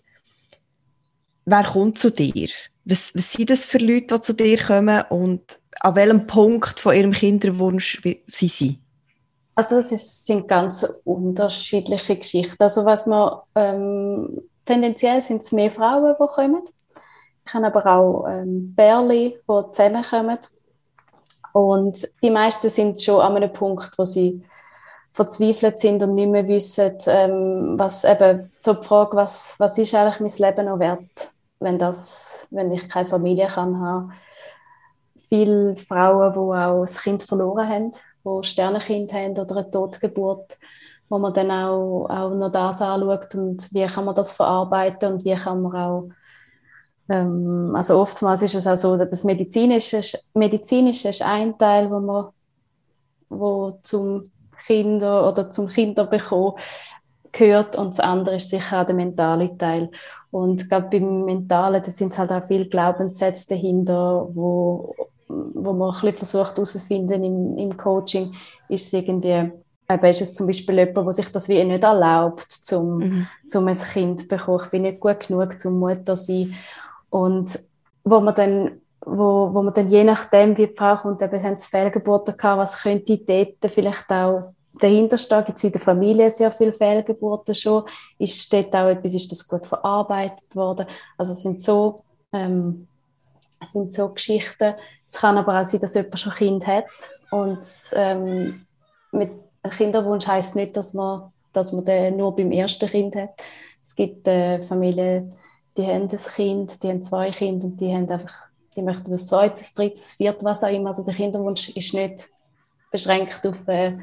[1.44, 2.48] Wer kommt zu dir?
[2.84, 6.94] Was, was sind das für Leute, die zu dir kommen und an welchem Punkt von
[6.94, 8.78] ihrem Kinderwunsch sie sind?
[9.54, 12.62] Also es sind ganz unterschiedliche Geschichten.
[12.62, 16.62] Also was man ähm, tendenziell sind es mehr Frauen, die kommen.
[17.46, 20.38] Ich habe aber auch ähm, Bärli, die zusammenkommen.
[21.52, 24.44] Und die meisten sind schon an einem Punkt, wo sie
[25.12, 29.94] verzweifelt sind und nicht mehr wissen, ähm, was eben so die Frage, was, was ist
[29.94, 34.12] eigentlich mein Leben noch wert, wenn, das, wenn ich keine Familie kann haben.
[35.16, 40.58] Viele Frauen, die auch das Kind verloren haben, die Sternenkind haben oder eine Totgeburt,
[41.08, 45.24] wo man dann auch, auch noch das anschaut und wie kann man das verarbeiten und
[45.24, 46.08] wie kann man auch
[47.10, 50.02] ähm, also oftmals ist es auch so, dass das Medizinische,
[50.34, 52.26] Medizinische ist ein Teil, wo man
[53.30, 54.24] wo zum
[54.66, 56.54] Kinder oder zum Kinderbekommen
[57.32, 59.90] gehört und das andere ist sicher auch der mentale Teil.
[60.30, 64.94] Und gerade beim Mentalen, da sind halt auch viele Glaubenssätze dahinter, wo,
[65.28, 68.34] wo man ein bisschen versucht herauszufinden im, im Coaching,
[68.68, 69.50] ist es irgendwie
[69.90, 73.26] eben ist es zum Beispiel jemand, der sich das wie nicht erlaubt, zum, mhm.
[73.46, 74.60] zum ein Kind zu bekommen.
[74.62, 76.54] Ich bin nicht gut genug zum Mutter zu sein.
[77.10, 77.58] Und
[78.04, 81.56] wo man dann, wo, wo man dann je nachdem, wie die Frau kommt, eben haben
[81.56, 85.44] sie Fehlgeburten gehabt, was könnte dort vielleicht auch dahinter stehen?
[85.44, 87.84] Gibt es in der Familie sehr viele Fehlgeburten schon?
[88.18, 90.86] Ist, steht auch etwas, ist das gut verarbeitet worden?
[91.16, 92.00] Also es sind so,
[92.32, 92.86] ähm,
[93.62, 94.74] es sind so Geschichten.
[95.06, 96.86] Es kann aber auch sein, dass jemand schon ein Kind hat
[97.30, 98.66] und ähm,
[99.12, 99.30] mit
[99.76, 103.30] Kinderwunsch heißt nicht, dass man, dass man den nur beim ersten Kind hat.
[103.82, 105.34] Es gibt äh, Familien,
[105.76, 108.47] die haben ein Kind, die haben zwei Kinder und die haben einfach,
[108.78, 110.90] die möchten das zweite, das dritte, das vierte, was auch immer.
[110.90, 112.28] Also der Kinderwunsch ist nicht
[112.92, 113.98] beschränkt auf, äh,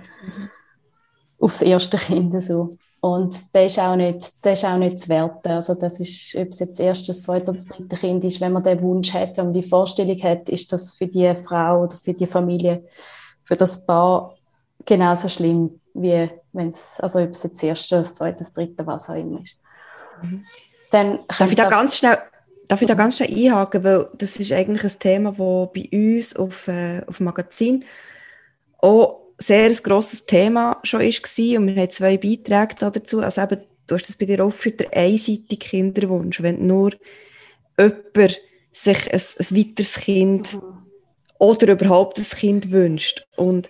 [1.39, 2.43] auf das erste Kind.
[2.43, 2.71] So.
[2.99, 5.47] Und der ist, auch nicht, der ist auch nicht zu werten.
[5.47, 8.41] Also das ist, ob es jetzt das erste, das zweite oder das dritte Kind ist,
[8.41, 11.83] wenn man den Wunsch hat, wenn man die Vorstellung hat, ist das für die Frau
[11.83, 12.83] oder für die Familie,
[13.45, 14.35] für das Paar
[14.85, 18.85] genauso schlimm, wie wenn es, also ob es jetzt das erste, das zweite, das dritte,
[18.85, 19.57] was auch immer ist.
[20.21, 20.45] Mhm.
[20.91, 22.17] Dann darf ich da ganz schnell,
[22.67, 26.35] darf ich da ganz schnell einhaken, weil das ist eigentlich ein Thema, das bei uns
[26.35, 27.85] auf, äh, auf dem Magazin
[28.79, 33.21] auch sehr ein grosses Thema schon war und wir haben zwei Beiträge dazu.
[33.21, 36.91] Also eben, du hast das bei dir aufgeführt, der einseitige Kinderwunsch, wenn nur
[37.77, 40.61] jemand sich ein, ein weiteres Kind mhm.
[41.39, 43.27] oder überhaupt ein Kind wünscht.
[43.35, 43.69] Und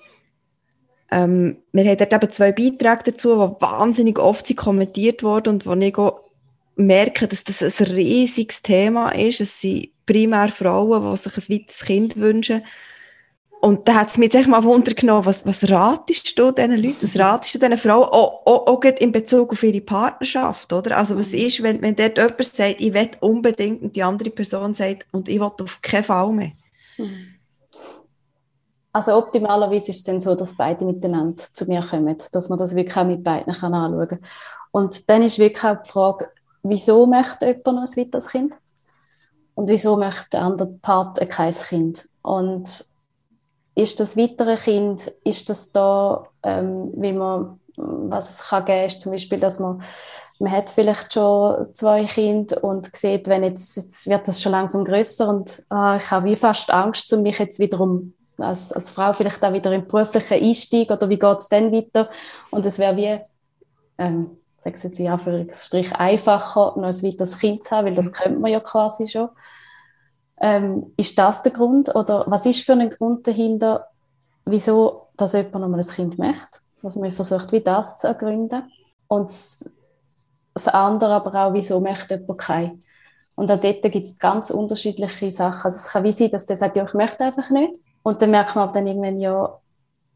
[1.11, 5.65] ähm, wir haben dort eben zwei Beiträge dazu, die wahnsinnig oft sind kommentiert wurden und
[5.65, 6.24] wo ich auch
[6.75, 9.41] merke, dass das ein riesiges Thema ist.
[9.41, 12.63] Es sind primär Frauen, die sich ein weiteres Kind wünschen.
[13.61, 16.77] Und da hat es mich jetzt echt mal Wunder genommen, was, was ratest du diesen
[16.77, 20.95] Leuten, was ratest du diesen Frauen, auch, auch, auch in Bezug auf ihre Partnerschaft, oder?
[20.97, 24.75] Also was ist, wenn, wenn dort jemand sagt, ich will unbedingt und die andere Person
[24.75, 26.51] sagt, und ich will auf keinen Fall mehr?
[28.93, 32.75] Also optimalerweise ist es dann so, dass beide miteinander zu mir kommen, dass man das
[32.75, 34.19] wirklich auch mit beiden kann anschauen kann.
[34.71, 36.29] Und dann ist wirklich auch die Frage,
[36.69, 38.55] wieso möchte jemand ein weiteres Kind?
[39.53, 42.09] Und wieso möchte der andere Part kein Kind?
[42.21, 42.85] Und
[43.75, 49.01] ist das weitere Kind, ist das da, ähm, wie man, was es kann geben, ist
[49.01, 49.83] zum Beispiel, dass man,
[50.39, 54.85] man hat vielleicht schon zwei Kinder und sieht, wenn jetzt, jetzt wird das schon langsam
[54.85, 59.13] größer und ah, ich habe wie fast Angst, um mich jetzt wiederum als, als Frau
[59.13, 62.09] vielleicht auch wieder im beruflichen Einstieg oder wie geht es dann weiter?
[62.51, 63.19] Und es wäre wie,
[63.97, 68.39] ähm, sage jetzt in Anführungsstrich, einfacher, noch ein weiteres Kind zu haben, weil das könnte
[68.39, 69.29] man ja quasi schon.
[70.41, 71.93] Ähm, ist das der Grund?
[71.95, 73.87] Oder was ist für ein Grund dahinter,
[74.45, 76.59] wieso dass jemand noch mal ein Kind möchte?
[76.83, 78.63] Also man versucht, wie das zu ergründen.
[79.07, 79.31] Und
[80.53, 82.79] das andere aber auch, wieso möchte jemand kein?
[83.35, 85.65] Und auch dort gibt es ganz unterschiedliche Sachen.
[85.65, 87.75] Also es kann wie sein, dass der sagt, ja, ich möchte einfach nicht.
[88.01, 89.59] Und dann merkt man dann irgendwann, ja,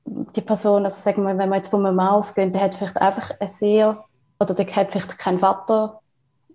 [0.05, 2.97] die Person, also sagen wir, wenn man jetzt von einem Mann ausgeht, der hat vielleicht
[2.97, 4.03] einfach ein sehr
[4.39, 5.99] oder der hat vielleicht keinen Vater,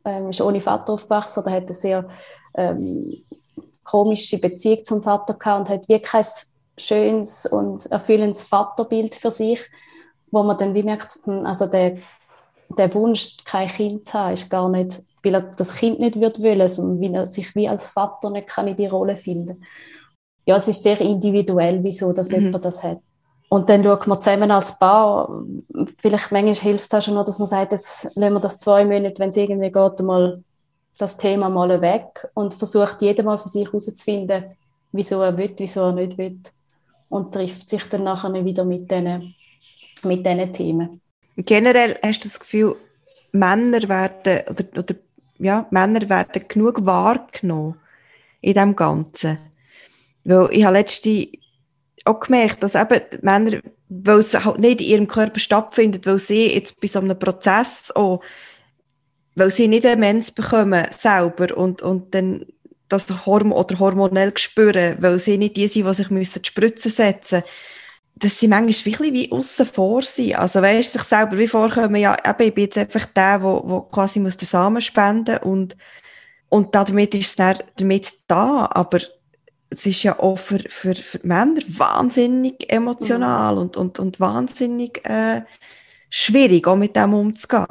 [0.05, 2.09] ähm, ist ohne Vater aufgewachsen oder hat eine sehr
[2.55, 3.25] ähm,
[3.85, 6.25] komische Beziehung zum Vater gehabt und hat wirklich ein
[6.79, 9.61] schönes und erfüllendes Vaterbild für sich,
[10.31, 11.99] wo man dann wie merkt, hm, also der,
[12.77, 16.43] der Wunsch, kein Kind zu haben, ist gar nicht, weil er das Kind nicht wird
[16.43, 19.65] wollen, sondern weil er sich wie als Vater nicht kann in die Rolle finden.
[20.47, 22.47] Ja, es ist sehr individuell, wieso dass mhm.
[22.47, 22.99] jemand das hat.
[23.49, 25.45] Und dann schaut man zusammen als Paar,
[25.99, 28.85] vielleicht manchmal hilft es auch schon noch, dass man sagt, jetzt lassen wir das zwei
[28.85, 30.43] Monate, wenn es irgendwie geht, mal
[30.99, 34.45] das Thema mal weg und versucht jeder mal für sich herauszufinden,
[34.93, 36.39] wieso er will, wieso er nicht will.
[37.09, 39.35] Und trifft sich dann nachher wieder mit diesen,
[40.03, 40.25] mit
[40.55, 41.01] Themen.
[41.37, 42.77] Generell hast du das Gefühl,
[43.33, 44.95] Männer werden, oder, oder
[45.39, 47.77] ja, Männer werden genug wahrgenommen
[48.41, 49.39] in dem Ganzen.
[50.25, 51.29] Weil ich habe letzte
[52.05, 56.55] auch gemerkt, dass eben Männer, weil es halt nicht in ihrem Körper stattfindet, weil sie
[56.55, 58.23] jetzt bei so einem Prozess auch,
[59.35, 62.47] weil sie nicht eine Mens bekommen selber und, und dann
[62.89, 67.43] das Horm oder hormonell spüren, weil sie nicht die sind, die sich die Spritzen setzen
[67.43, 67.49] müssen,
[68.17, 70.37] dass sie manchmal wirklich wie außen vor sind.
[70.39, 73.87] Also weißt sich selber wie vorkommen, ja, eben, ich bin jetzt einfach der, der, der
[73.91, 75.77] quasi den Samen spenden und,
[76.49, 79.01] und damit ist es dann damit da, aber
[79.75, 83.61] es ist ja auch für, für, für Männer wahnsinnig emotional mhm.
[83.61, 85.43] und, und, und wahnsinnig äh,
[86.09, 87.67] schwierig, auch mit dem umzugehen.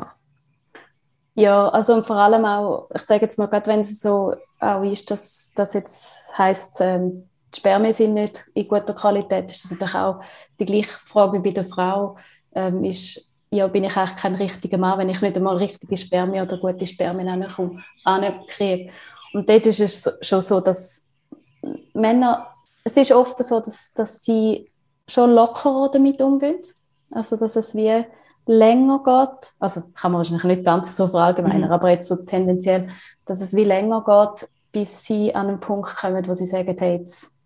[1.35, 4.83] Ja, also und vor allem auch, ich sage jetzt mal, gerade wenn es so auch
[4.83, 9.71] ist, dass das jetzt heisst, ähm, die Spermien sind nicht in guter Qualität, ist das
[9.71, 10.21] natürlich auch
[10.59, 12.17] die gleiche Frage wie bei der Frau.
[12.53, 16.43] Ähm, ist, ja, bin ich eigentlich kein richtiger Mann, wenn ich nicht einmal richtige Spermien
[16.43, 17.45] oder gute Spermien
[18.03, 18.91] ankriege.
[19.33, 21.12] Und dort ist es schon so, dass
[21.93, 22.47] Männer,
[22.83, 24.69] es ist oft so, dass, dass sie
[25.07, 26.59] schon lockerer damit umgehen.
[27.11, 28.05] Also, dass es wie
[28.45, 31.71] länger geht, also kann man wahrscheinlich nicht ganz so verallgemeinern, mhm.
[31.71, 32.89] aber jetzt so tendenziell,
[33.25, 36.97] dass es wie länger geht, bis sie an einen Punkt kommen, wo sie sagen, hey,
[36.97, 37.39] jetzt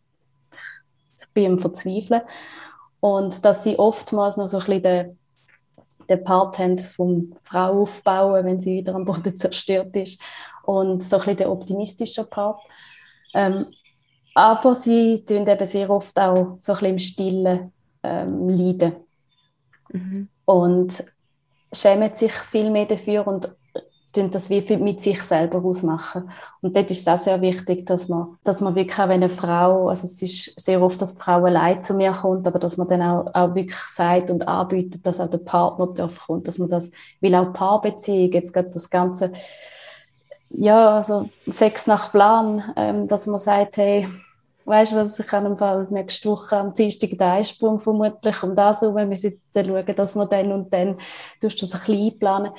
[1.34, 2.22] bin ich am Verzweifeln.
[3.00, 5.20] Und dass sie oftmals noch so ein bisschen den,
[6.10, 10.20] den Part haben vom Frau aufbauen, wenn sie wieder am Boden zerstört ist.
[10.64, 12.60] Und so ein bisschen der optimistische Part.
[13.34, 13.68] Ähm,
[14.38, 17.72] aber sie tun eben sehr oft auch so ein bisschen im Stillen
[18.04, 18.94] ähm, leiden.
[19.92, 20.30] Mhm.
[20.46, 21.04] Und
[21.74, 23.50] schämen sich viel mehr dafür und
[24.14, 26.30] tun das wie mit sich selber ausmachen.
[26.62, 29.30] Und dort ist es auch sehr wichtig, dass man, dass man wirklich auch, wenn eine
[29.30, 32.78] Frau, also es ist sehr oft, dass die Frau allein zu mir kommt, aber dass
[32.78, 36.60] man dann auch, auch wirklich sagt und anbietet, dass auch der Partner darf kommt, dass
[36.60, 39.32] man das, weil auch Paarbeziehung, jetzt gerade das Ganze,
[40.52, 44.08] ja, also Sex nach Plan, ähm, dass man sagt, hey,
[44.68, 48.54] weißt du was, ich habe im Fall nächste Woche am Dienstag den Einsprung vermutlich um
[48.54, 50.98] das herum, wir sollten schauen, dass wir dann und dann,
[51.40, 52.52] du das ein bisschen einplanen,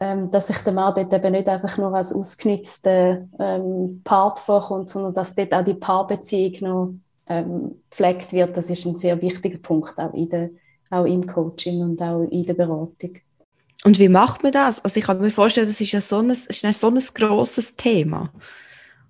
[0.00, 4.88] ähm, dass sich der Mann dort eben nicht einfach nur als ausgenützter ähm, Part vorkommt,
[4.88, 6.94] sondern dass dort auch die Paarbeziehung noch
[7.28, 10.50] ähm, pflegt wird, das ist ein sehr wichtiger Punkt, auch, in der,
[10.90, 13.18] auch im Coaching und auch in der Beratung.
[13.84, 14.84] Und wie macht man das?
[14.84, 18.32] Also ich kann mir vorstellen, das ist ja so ein, ist so ein grosses Thema.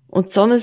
[0.07, 0.61] Und so ein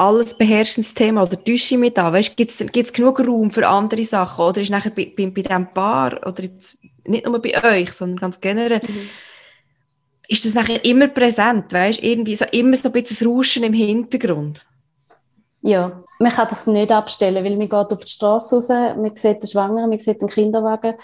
[0.00, 2.10] alles beherrschendes Thema oder täusche ich mich da?
[2.12, 4.44] Weißt, gibt es genug Raum für andere Sachen?
[4.44, 8.18] Oder ist nachher bei, bei, bei diesem Paar, oder jetzt nicht nur bei euch, sondern
[8.18, 9.10] ganz generell, mhm.
[10.26, 11.72] ist das nachher immer präsent?
[11.72, 14.66] Weißt, irgendwie so immer so ein bisschen Rauschen im Hintergrund?
[15.60, 19.42] Ja, man kann das nicht abstellen, weil man geht auf die Straße raus, man sieht
[19.42, 20.94] den Schwangeren, man sieht den Kinderwagen.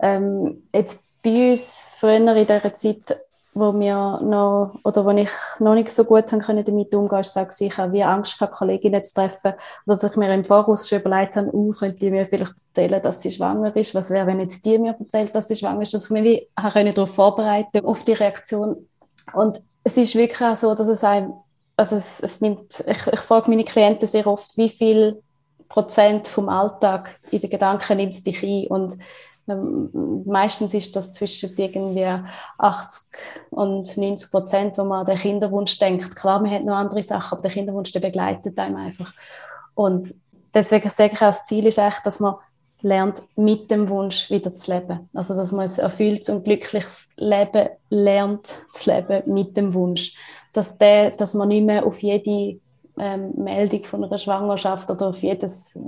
[0.00, 3.20] Ähm, jetzt bei uns, früher in dieser Zeit,
[3.52, 7.64] wo mir noch, oder wo ich noch nicht so gut haben können damit umgehen konnte,
[7.64, 9.54] ich habe wie Angst gehabt, Kolleginnen zu treffen,
[9.86, 13.22] dass ich mir im Voraus schon überlegt habe, uh, könnte die mir vielleicht erzählen, dass
[13.22, 16.04] sie schwanger ist, was wäre, wenn jetzt die mir erzählt, dass sie schwanger ist, dass
[16.04, 18.88] ich mich wie darauf vorbereiten auf die Reaktion.
[19.32, 21.32] Und es ist wirklich auch so, dass es einem,
[21.76, 25.22] also es, es nimmt, ich, ich frage meine Klienten sehr oft, wie viel
[25.68, 28.66] Prozent vom Alltag in den Gedanken nimmt es dich ein?
[28.68, 28.98] Und
[29.56, 32.06] meistens ist das zwischen irgendwie
[32.58, 33.18] 80
[33.50, 36.16] und 90 Prozent, wo man an den Kinderwunsch denkt.
[36.16, 39.12] Klar, man hat noch andere Sachen, aber der Kinderwunsch der begleitet einem einfach.
[39.74, 40.14] Und
[40.54, 42.34] deswegen sage ich auch, das Ziel ist echt, dass man
[42.82, 45.08] lernt, mit dem Wunsch wieder zu leben.
[45.14, 50.14] Also, dass man ein erfülltes und glückliches Leben lernt zu leben mit dem Wunsch.
[50.52, 52.60] Dass, der, dass man nicht mehr auf jede
[52.98, 55.78] ähm, Meldung von einer Schwangerschaft oder auf jedes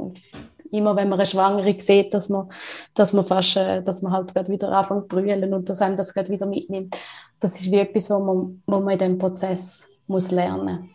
[0.73, 2.51] immer wenn man eine Schwangere sieht, dass man,
[2.95, 5.97] dass man fast, äh, dass man halt gerade wieder anfängt zu brüllen und dass einem
[5.97, 6.97] das gerade wieder mitnimmt.
[7.41, 10.91] Das ist wie etwas, wo man, man in diesem Prozess muss lernen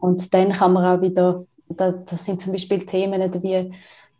[0.00, 3.72] Und dann kann man auch wieder, das sind zum Beispiel Themen wie,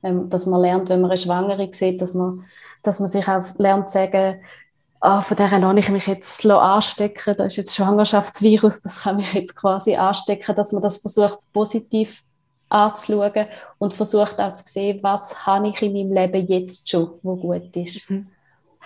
[0.02, 2.44] ähm, dass man lernt, wenn man eine Schwangere sieht, dass man,
[2.82, 4.40] dass man sich auch lernt zu sagen,
[5.00, 9.32] oh, von der lasse ich mich jetzt anstecken, da ist jetzt Schwangerschaftsvirus, das kann mich
[9.34, 12.22] jetzt quasi anstecken, dass man das versucht, positiv
[12.68, 13.46] anzuschauen
[13.78, 17.74] und versucht auch zu sehen, was habe ich in meinem Leben jetzt schon, wo gut
[17.76, 18.10] ist.
[18.10, 18.28] Mhm.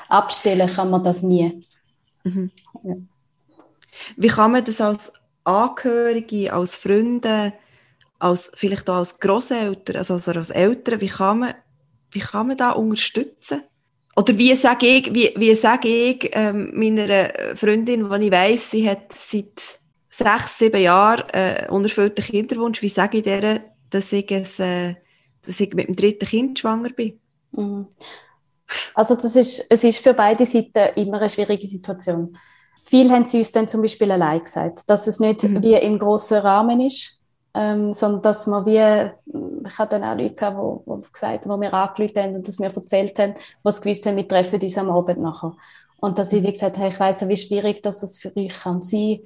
[0.09, 1.63] Abstellen kann man das nie.
[2.25, 2.51] Mhm.
[2.83, 2.95] Ja.
[4.17, 5.13] Wie kann man das als
[5.45, 7.53] Angehörige, als Freunde,
[8.19, 11.55] als, vielleicht auch als Großeltern, also als Eltern, wie kann man,
[12.11, 13.63] wie kann man da unterstützen?
[14.15, 18.89] Oder wie sage ich, wie, wie sage ich ähm, meiner Freundin, wenn ich weiss, sie
[18.89, 23.63] hat seit sechs, sieben Jahren äh, unerfüllten Kinderwunsch, wie sage ich der,
[23.95, 24.95] dass ich, es, äh,
[25.45, 27.21] dass ich mit dem dritten Kind schwanger bin.
[27.53, 27.87] Mhm.
[28.95, 32.37] Also das ist, es ist für beide Seiten immer eine schwierige Situation.
[32.85, 35.63] Viel haben sie uns dann zum Beispiel allein gesagt, dass es nicht mhm.
[35.63, 37.23] wie im grossen Rahmen ist,
[37.55, 38.79] ähm, sondern dass man wie,
[39.69, 42.59] ich hatte dann auch Leute gehabt, wo, wo gesagt wo mir angerufen haben und das
[42.59, 45.55] mir erzählt haben, was gewusst haben, wir treffen uns am Abend nachher.
[46.01, 46.47] Und dass ich mhm.
[46.47, 49.21] wie gesagt habe, ich weiss, wie schwierig dass das für euch kann sein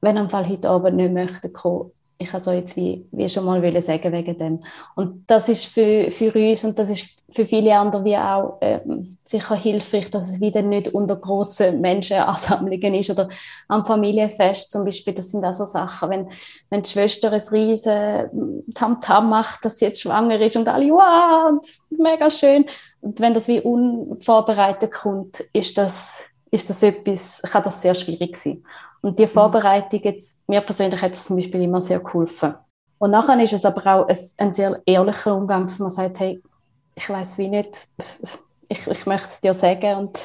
[0.00, 3.62] wenn am Fall heute Abend nicht möchte kommen, ich also jetzt wie, wie schon mal
[3.62, 4.60] wollen sagen wegen dem.
[4.94, 9.18] Und das ist für, für uns und das ist für viele andere wie auch ähm,
[9.24, 13.28] sicher hilfreich, dass es wieder nicht unter grossen Menschenansammlungen ist oder
[13.68, 15.12] am Familienfest zum Beispiel.
[15.12, 16.28] Das sind also Sachen, wenn,
[16.70, 21.60] wenn die Schwester ein riesen Tamtam macht, dass sie jetzt schwanger ist und alle, wow,
[21.90, 22.64] mega schön.
[23.00, 28.36] Und wenn das wie unvorbereitet kommt, ist das, ist das etwas, kann das sehr schwierig
[28.36, 28.62] sein.
[29.06, 29.30] Und die mhm.
[29.30, 32.56] Vorbereitung jetzt, mir persönlich hat es zum Beispiel immer sehr geholfen.
[32.98, 36.42] Und nachher ist es aber auch ein, ein sehr ehrlicher Umgang, dass man sagt, hey,
[36.92, 37.86] ich weiß wie nicht,
[38.68, 40.18] ich, ich möchte es dir sagen und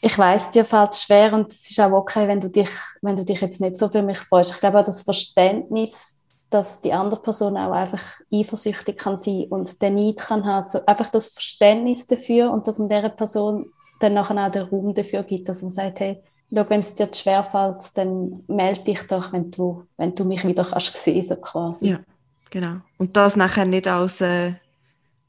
[0.00, 2.70] ich weiß, dir fällt es schwer und es ist auch okay, wenn du dich,
[3.02, 4.52] wenn du dich jetzt nicht so für mich freust.
[4.52, 9.82] Ich glaube auch das Verständnis, dass die andere Person auch einfach eifersüchtig kann sein und
[9.82, 13.66] den Neid kann haben, so einfach das Verständnis dafür und dass man dieser Person
[14.00, 16.22] dann nachher auch den Raum dafür gibt, dass man sagt, hey,
[16.54, 20.64] schau, wenn es dir schwerfällt, dann melde dich doch, wenn du, wenn du mich wieder
[20.64, 21.90] kannst sehen, so quasi.
[21.90, 22.00] Ja,
[22.50, 22.76] genau.
[22.98, 24.52] Und das nachher nicht als äh,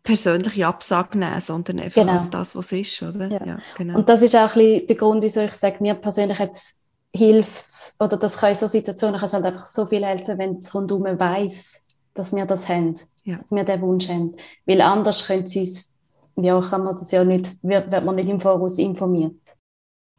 [0.04, 2.14] persönliche Absage nehmen, sondern einfach genau.
[2.14, 3.28] als das, was es ist, oder?
[3.30, 3.46] Ja.
[3.46, 3.58] ja.
[3.78, 3.98] genau.
[3.98, 6.82] Und das ist auch ein bisschen der Grund, wieso ich sage, mir persönlich jetzt
[7.16, 10.38] hilft es, oder das kann in so Situationen kann es halt einfach so viel helfen,
[10.38, 13.38] wenn es rundum weiß, dass wir das haben, ja.
[13.38, 14.36] dass wir den Wunsch haben.
[14.66, 15.98] Weil anders können sie uns,
[16.36, 19.38] ja, kann man das ja nicht, wird, wird man nicht im Voraus informiert.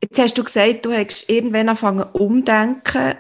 [0.05, 3.15] Jetzt hast du gesagt, du hast irgendwann angefangen umdenken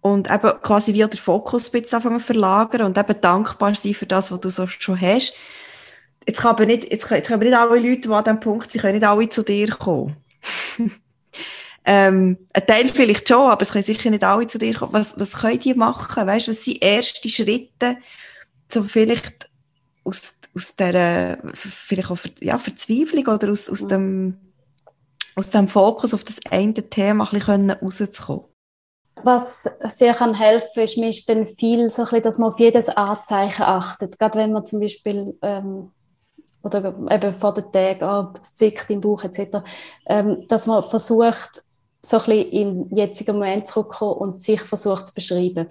[0.00, 4.06] und eben quasi wieder den Fokus ein bisschen anfangen verlagern und eben dankbar sein für
[4.06, 5.32] das, was du so schon hast.
[6.26, 8.72] Jetzt kann aber nicht, jetzt können, jetzt können nicht alle Leute, die an diesem Punkt
[8.72, 10.16] sind, können nicht alle zu dir kommen.
[11.84, 14.92] ähm, ein Teil vielleicht schon, aber es können sicher nicht alle zu dir kommen.
[14.92, 16.26] Was, was können die machen?
[16.26, 17.98] Weißt, was sind erste Schritte,
[18.74, 19.48] um vielleicht
[20.02, 24.43] aus, aus dieser vielleicht auch ja, Verzweiflung oder aus, aus dem
[25.36, 28.44] aus dem Fokus auf das eine Thema ein bisschen rauszukommen?
[29.22, 33.62] Was sehr kann helfen, ist ist dann viel so bisschen, dass man auf jedes Anzeichen
[33.62, 34.18] achtet.
[34.18, 35.92] Gerade wenn man zum Beispiel ähm,
[36.62, 39.58] oder eben vor den Tagen, oh, es zickt im Bauch etc.,
[40.06, 41.62] ähm, dass man versucht,
[42.02, 45.68] so ein bisschen im jetzigen Moment zurückzukommen und sich versucht zu beschreiben.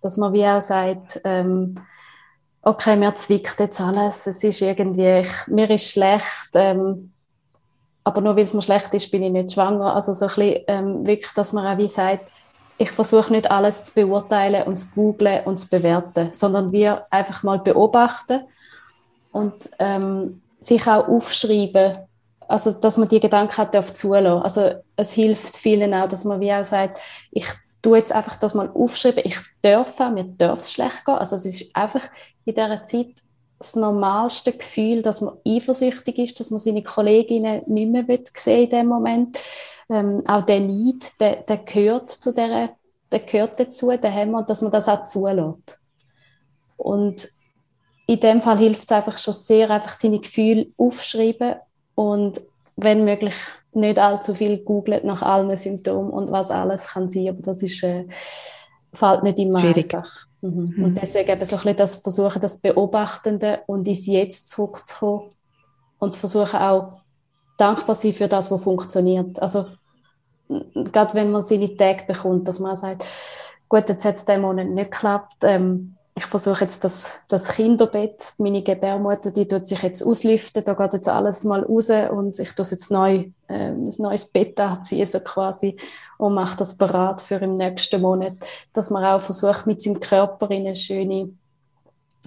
[0.00, 1.74] Dass man wie auch sagt, ähm,
[2.62, 7.13] okay, mir zwickt jetzt alles, es ist irgendwie, ich, mir ist schlecht, ähm,
[8.04, 9.94] aber nur weil es mir schlecht ist, bin ich nicht schwanger.
[9.94, 12.30] Also so ein bisschen, ähm, wirklich, dass man auch wie sagt,
[12.76, 17.42] ich versuche nicht alles zu beurteilen und zu googlen und zu bewerten, sondern wir einfach
[17.42, 18.42] mal beobachten
[19.32, 21.98] und ähm, sich auch aufschreiben,
[22.46, 24.42] also dass man die Gedanken hat auf zulassen.
[24.42, 26.98] Also es hilft vielen auch, dass man wie auch sagt,
[27.30, 27.46] ich
[27.80, 31.14] tue jetzt einfach das mal aufschreiben, ich darf auch, mir darf es schlecht gehen.
[31.14, 32.02] Also es ist einfach
[32.44, 33.14] in dieser Zeit
[33.64, 38.04] das normalste Gefühl, dass man eifersüchtig ist, dass man seine Kolleginnen nicht mehr
[38.34, 39.38] sehen in dem Moment.
[39.90, 42.70] Ähm, auch der Neid, der, der gehört zu der,
[43.10, 45.80] der gehört dazu, der haben wir, dass man das auch zulässt.
[46.76, 47.28] Und
[48.06, 51.56] in dem Fall hilft es einfach schon sehr, einfach seine Gefühle aufschreiben
[51.94, 52.40] und
[52.76, 53.34] wenn möglich
[53.72, 57.82] nicht allzu viel googelt nach allen Symptomen und was alles kann sein, aber das ist,
[57.82, 58.04] äh,
[58.92, 59.94] fällt nicht immer Schwierig.
[59.94, 60.26] einfach.
[60.44, 60.84] Mhm.
[60.84, 65.30] Und deswegen eben so ein bisschen das Versuchen, das Beobachtende und ins Jetzt zurückzukommen
[65.98, 67.00] und versuchen auch
[67.56, 69.40] dankbar sein für das, was funktioniert.
[69.40, 69.66] Also
[70.74, 73.06] gerade wenn man seine Tage bekommt, dass man sagt,
[73.70, 78.34] gut, jetzt hat es diesen Monat nicht geklappt, ähm, ich versuche jetzt das, das Kinderbett,
[78.38, 82.52] meine Gebärmutter, die tut sich jetzt auslüften, da geht jetzt alles mal raus und ich
[82.52, 85.76] tue jetzt neu, äh, ein neues Bett anziehen, so quasi,
[86.18, 88.34] und mache das bereit für im nächsten Monat,
[88.72, 91.30] dass man auch versucht, mit seinem Körper in eine schöne,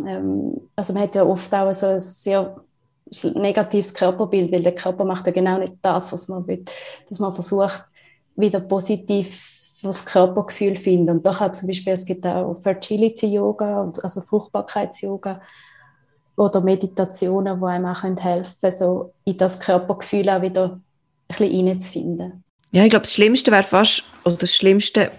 [0.05, 2.57] ähm, also man hat ja oft auch so ein sehr
[3.35, 6.65] negatives Körperbild, weil der Körper macht ja genau nicht das, was man will,
[7.07, 7.85] dass man versucht,
[8.35, 11.17] wieder positiv das Körpergefühl finden.
[11.17, 15.41] Und da hat zum Beispiel, es gibt auch Fertility-Yoga, also Fruchtbarkeits-Yoga
[16.35, 20.81] oder Meditationen, die einem auch helfen können, so in das Körpergefühl auch wieder ein
[21.27, 22.43] bisschen reinzufinden.
[22.71, 25.11] Ja, ich glaube, das Schlimmste wäre fast, oder das Schlimmste,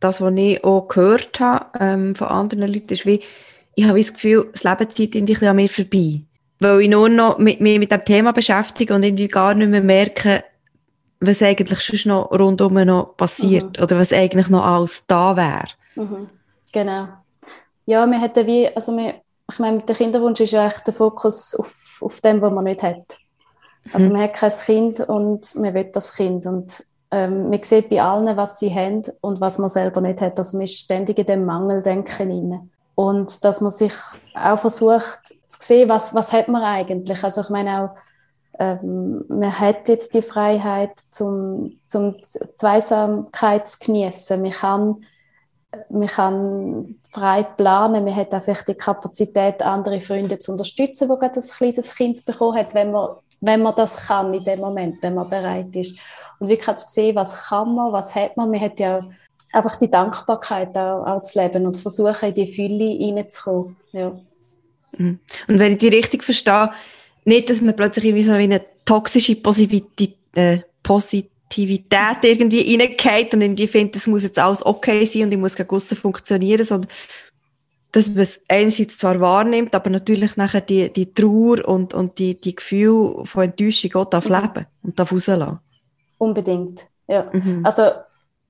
[0.00, 3.20] das, was ich auch gehört habe ähm, von anderen Leuten, ist wie,
[3.74, 6.22] ich habe das Gefühl, das Lebenszeit irgendwie an mir vorbei.
[6.60, 9.82] Weil ich nur noch mit, mich mit dem Thema beschäftige und irgendwie gar nicht mehr
[9.82, 10.44] merke,
[11.20, 13.82] was eigentlich schon noch rundum noch passiert mhm.
[13.82, 15.68] oder was eigentlich noch alles da wäre.
[15.96, 16.28] Mhm.
[16.72, 17.08] Genau.
[17.86, 19.14] Ja, wir hätten wie, also wir,
[19.50, 22.64] ich meine, mit dem Kinderwunsch ist ja echt der Fokus auf, auf dem, was man
[22.64, 23.18] nicht hat.
[23.92, 24.12] Also mhm.
[24.12, 28.36] man hat kein Kind und man will das Kind und ähm, man sieht bei allen,
[28.36, 30.38] was sie haben und was man selber nicht hat.
[30.38, 32.70] Also man ist ständig in dem Mangeldenken rein.
[32.94, 33.92] Und dass man sich
[34.34, 37.22] auch versucht zu sehen, was, was hat man eigentlich.
[37.22, 37.90] Also ich meine auch,
[38.58, 42.16] ähm, man hat jetzt die Freiheit, zum, zum
[42.56, 44.42] Zweisamkeit zu genießen.
[44.42, 45.04] Man kann,
[45.90, 51.38] man kann frei planen, man hat einfach die Kapazität, andere Freunde zu unterstützen, die gerade
[51.38, 55.14] ein kleines Kind bekommen hat, wenn man, wenn man das kann in dem Moment, wenn
[55.14, 55.98] man bereit ist.
[56.40, 58.50] Und wirklich zu sehen, was kann man, was hat man.
[58.50, 59.04] Man hat ja
[59.52, 63.76] einfach die Dankbarkeit auch, auch zu leben und versuchen, in die Fülle hineinzukommen.
[63.92, 64.18] Ja.
[64.96, 65.20] Mhm.
[65.46, 66.70] Und wenn ich die richtig verstehe,
[67.28, 73.66] nicht, dass man plötzlich irgendwie so eine toxische Positivität, äh, Positivität irgendwie reingeht und irgendwie
[73.66, 76.90] findet, das muss jetzt alles okay sein und ich muss gegen aussen funktionieren, sondern
[77.92, 82.40] dass man es einerseits zwar wahrnimmt, aber natürlich nachher die, die Trauer und, und die,
[82.40, 84.34] die Gefühle von Enttäuschung auch darf mhm.
[84.34, 85.58] leben und darf rauslassen.
[86.18, 87.30] Unbedingt, ja.
[87.32, 87.64] Mhm.
[87.64, 87.82] Also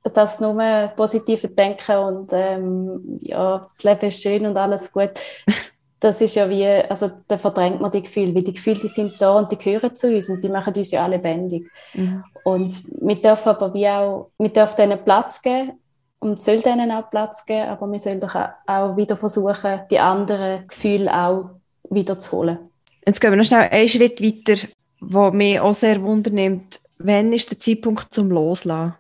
[0.03, 0.55] das nur
[0.97, 5.11] positive Denken und ähm, ja, das Leben ist schön und alles gut.
[6.01, 9.20] Das ist ja wie, also da verdrängt man die Gefühle, weil die Gefühle, die sind
[9.20, 11.68] da und die gehören zu uns und die machen uns ja alle lebendig.
[11.94, 12.22] Mhm.
[12.44, 15.72] Und wir dürfen aber wie auch, wir dürfen denen Platz geben
[16.20, 18.34] und soll denen auch Platz geben, aber wir sollen doch
[18.66, 21.51] auch wieder versuchen, die anderen Gefühle auch
[21.90, 22.59] wieder zu holen.
[23.07, 24.68] Jetzt gehen wir noch schnell einen Schritt weiter,
[25.01, 26.80] was mich auch sehr wundernimmt.
[26.99, 28.94] Wann ist der Zeitpunkt zum Loslassen?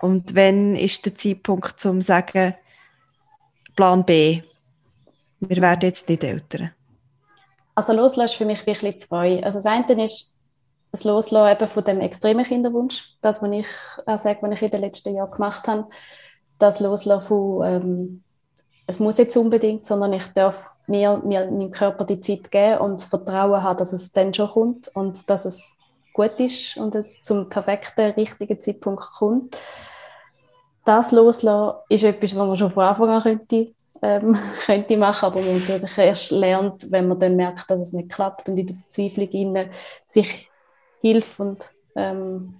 [0.00, 2.54] Und wann ist der Zeitpunkt zum sagen,
[3.76, 4.42] Plan B?
[5.48, 6.70] Wir werden jetzt nicht älter.
[7.74, 9.42] Also loslassen ist für mich wirklich zwei.
[9.42, 10.38] Also das eine ist
[10.92, 13.66] das Loslassen eben von dem extremen Kinderwunsch, das, was ich
[14.06, 15.88] auch sage, was ich in den letzten Jahren gemacht habe.
[16.58, 18.22] Das Loslassen von, ähm,
[18.86, 23.00] es muss jetzt unbedingt, sondern ich darf mir, mir meinem Körper die Zeit geben und
[23.00, 25.78] das Vertrauen haben, dass es dann schon kommt und dass es
[26.12, 29.56] gut ist und es zum perfekten, richtigen Zeitpunkt kommt
[30.84, 33.72] das loslassen ist etwas, was man schon von Anfang an könnte,
[34.02, 34.36] ähm,
[34.66, 38.48] könnte machen, aber man natürlich erst lernt, wenn man dann merkt, dass es nicht klappt
[38.48, 39.70] und in der Verzweiflung innen
[40.04, 40.50] sich
[41.00, 42.56] Hilfe und ähm,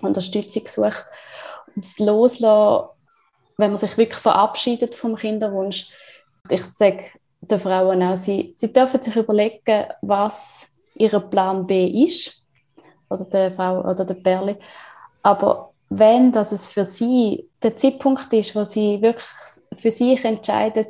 [0.00, 1.06] Unterstützung sucht.
[1.74, 2.88] Und das Loslassen,
[3.56, 5.88] wenn man sich wirklich verabschiedet vom Kinderwunsch,
[6.50, 7.04] ich sage
[7.40, 12.42] den Frauen auch, sie, sie dürfen sich überlegen, was ihr Plan B ist,
[13.08, 14.58] oder der Frau oder der Perle,
[15.22, 19.26] aber wenn dass es für sie der Zeitpunkt ist, wo sie wirklich
[19.78, 20.88] für sich entscheidet,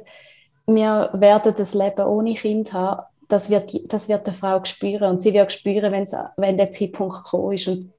[0.66, 5.10] wir werden das Leben ohne Kind haben, das wird, das wird die Frau spüren.
[5.10, 7.68] Und sie wird spüren, wenn der Zeitpunkt gekommen ist.
[7.68, 7.92] Und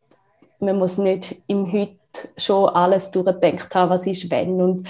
[0.59, 1.97] man muss nicht im Heute
[2.37, 4.61] schon alles durchdenkt haben, was ist wenn.
[4.61, 4.87] Und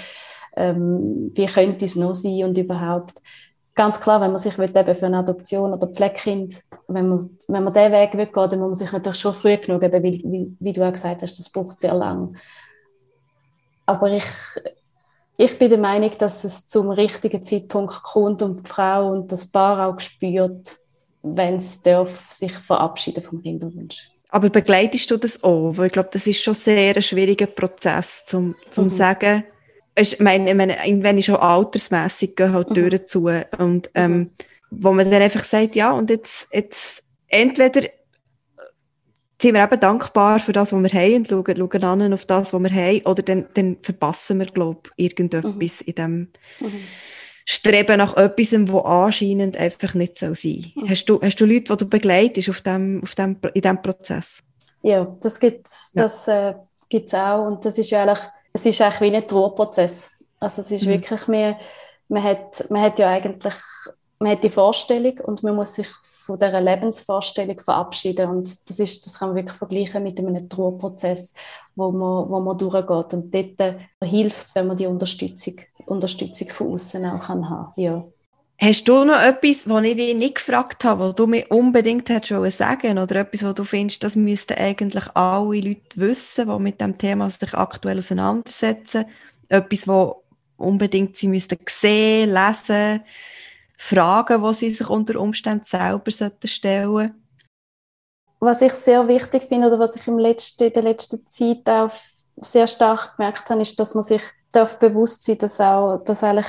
[0.56, 2.44] ähm, wie könnte es noch sein?
[2.44, 3.14] Und überhaupt
[3.78, 7.62] ganz klar, wenn man sich will, eben für eine Adoption oder Pflegekind, wenn man, wenn
[7.62, 10.20] man diesen Weg will gehen, dann muss man sich natürlich schon früh genug, eben, wie,
[10.26, 12.36] wie, wie du auch gesagt hast, das braucht sehr lang.
[13.86, 14.24] Aber ich,
[15.36, 19.46] ich bin der Meinung, dass es zum richtigen Zeitpunkt kommt und die Frau und das
[19.46, 20.76] Paar auch spürt,
[21.22, 24.10] wenn es darf, sich verabschieden vom Kinderwunsch.
[24.30, 25.72] Aber begleitest du das auch?
[25.76, 28.90] Weil ich glaube, das ist schon sehr ein schwieriger Prozess, zum, zum mhm.
[28.90, 29.44] sagen,
[29.98, 33.06] ich meine, meine, wenn ich schon altersmässig gehe halt mhm.
[33.06, 34.30] zu und ähm, mhm.
[34.70, 37.88] wo man dann einfach sagt, ja, und jetzt, jetzt entweder
[39.40, 42.52] sind wir eben dankbar für das, was wir haben und schauen, schauen an auf das,
[42.52, 45.86] was wir haben, oder dann, dann verpassen wir, glaube ich, irgendetwas mhm.
[45.86, 46.28] in dem
[46.60, 46.80] mhm.
[47.44, 50.90] Streben nach etwas, was anscheinend einfach nicht so sein mhm.
[50.90, 54.42] hast, du, hast du Leute, die du begleitest auf dem, auf dem, in diesem Prozess?
[54.82, 56.50] Ja, das gibt es ja.
[56.50, 58.20] äh, auch und das ist ja eigentlich
[58.58, 60.10] es ist eigentlich wie ein Trauerprozess.
[60.40, 60.90] Also es ist mhm.
[60.90, 61.58] wirklich mehr,
[62.08, 63.54] man hat, man hat ja eigentlich,
[64.18, 69.06] man hat die Vorstellung und man muss sich von dieser Lebensvorstellung verabschieden und das ist,
[69.06, 71.34] das kann man wirklich vergleichen mit einem Trauerprozess,
[71.76, 75.56] wo man, wo man durchgeht und dort hilft wenn man die Unterstützung,
[75.86, 77.72] Unterstützung von außen auch kann haben.
[77.76, 78.04] Ja.
[78.60, 82.58] Hast du noch etwas, was ich dich nicht gefragt habe, was du mir unbedingt hättest
[82.58, 86.98] sagen oder etwas, was du findest, das müssten eigentlich alle Leute wissen, die mit dem
[86.98, 89.04] Thema sich aktuell auseinandersetzen?
[89.48, 90.14] Etwas, was
[90.56, 93.04] unbedingt sie müssten sehen, lesen,
[93.76, 97.14] Fragen, die sie sich unter Umständen selber stellen sollten?
[98.40, 101.92] Was ich sehr wichtig finde oder was ich im letzten, in der letzten Zeit auch
[102.40, 106.48] sehr stark gemerkt habe, ist, dass man sich darf bewusst sein, dass auch, dass eigentlich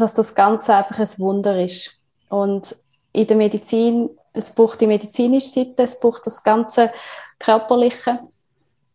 [0.00, 2.00] dass das Ganze einfach ein Wunder ist.
[2.28, 2.74] Und
[3.12, 6.92] in der Medizin, es braucht die medizinische Seite, es braucht das ganze
[7.38, 8.20] Körperliche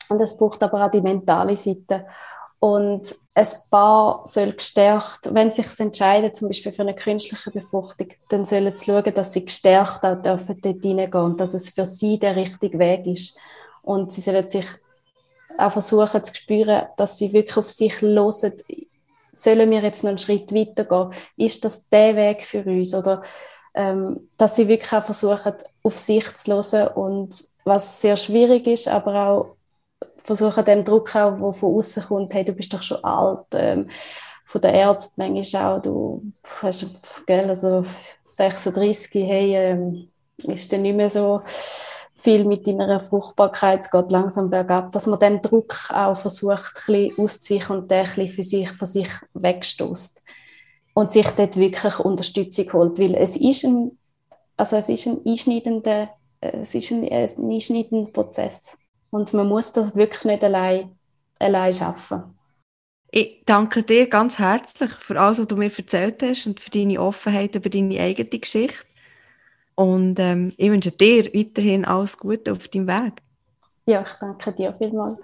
[0.10, 2.06] und es braucht aber auch die mentale Seite.
[2.60, 8.08] Und ein Paar soll gestärkt, wenn sie sich entscheiden, zum Beispiel für eine künstliche Befruchtung,
[8.30, 11.86] dann sollen sie schauen, dass sie gestärkt auch dürfen dort reingehen und dass es für
[11.86, 13.38] sie der richtige Weg ist.
[13.82, 14.66] Und sie sollen sich
[15.58, 18.32] auch versuchen zu spüren, dass sie wirklich auf sich hören,
[19.34, 21.19] sollen wir jetzt noch einen Schritt weiter gehen?
[21.38, 22.95] Ist das der Weg für uns?
[22.95, 23.23] Oder
[23.75, 25.53] ähm, dass sie wirklich auch versuchen,
[25.84, 29.55] auf sich zu hören und was sehr schwierig ist, aber auch
[30.17, 33.89] versuchen, dem Druck auch, der von außen kommt, hey, du bist doch schon alt, ähm,
[34.45, 36.21] von den Ärzten manchmal auch, du
[36.61, 36.86] hast,
[37.25, 37.84] gell, also
[38.29, 40.07] 36, hey, ähm,
[40.38, 41.41] ist dann nicht mehr so
[42.24, 47.09] viel mit deiner Fruchtbarkeit, es geht langsam bergab, dass man dem Druck auch versucht, ein
[47.09, 50.24] bisschen auszuweichen und den ein bisschen für sich, von sich wegstoßt
[50.93, 53.97] und sich dort wirklich Unterstützung holt, weil es ist ein,
[54.55, 56.09] also es ist ein einschneidender,
[56.39, 58.78] es ist ein, ein einschneidender Prozess
[59.09, 60.97] und man muss das wirklich nicht allein,
[61.39, 62.24] allein schaffen.
[63.11, 67.01] Ich danke dir ganz herzlich für alles, was du mir erzählt hast und für deine
[67.01, 68.86] Offenheit über deine eigene Geschichte.
[69.76, 73.21] Und ähm, ich wünsche dir weiterhin alles Gute auf deinem Weg.
[73.86, 75.21] Ja, ich danke dir vielmals.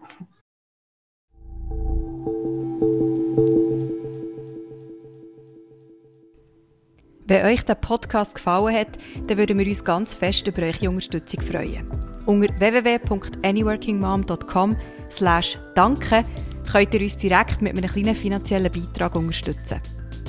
[7.30, 8.98] Wenn euch der Podcast gefallen hat,
[9.28, 11.88] dann würden wir uns ganz fest über eure Unterstützung freuen.
[12.26, 14.76] Unter www.anyworkingmom.com
[15.12, 16.26] slash danke
[16.72, 19.80] könnt ihr uns direkt mit einem kleinen finanziellen Beitrag unterstützen.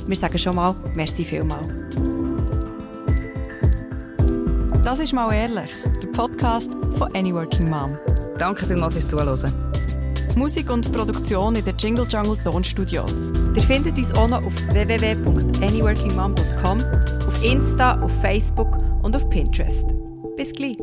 [0.07, 2.10] Wir sagen schon mal, merci vielmal.
[4.85, 5.71] Das ist mal ehrlich,
[6.03, 7.99] der Podcast von Any Working Mom.
[8.39, 9.53] Danke vielmals fürs Zuhören.
[10.37, 13.31] Musik und Produktion in den Jingle Jungle Tonstudios.
[13.55, 16.81] Ihr findet uns auch noch auf www.anyworkingmom.com,
[17.27, 19.85] auf Insta, auf Facebook und auf Pinterest.
[20.37, 20.79] Bis gleich.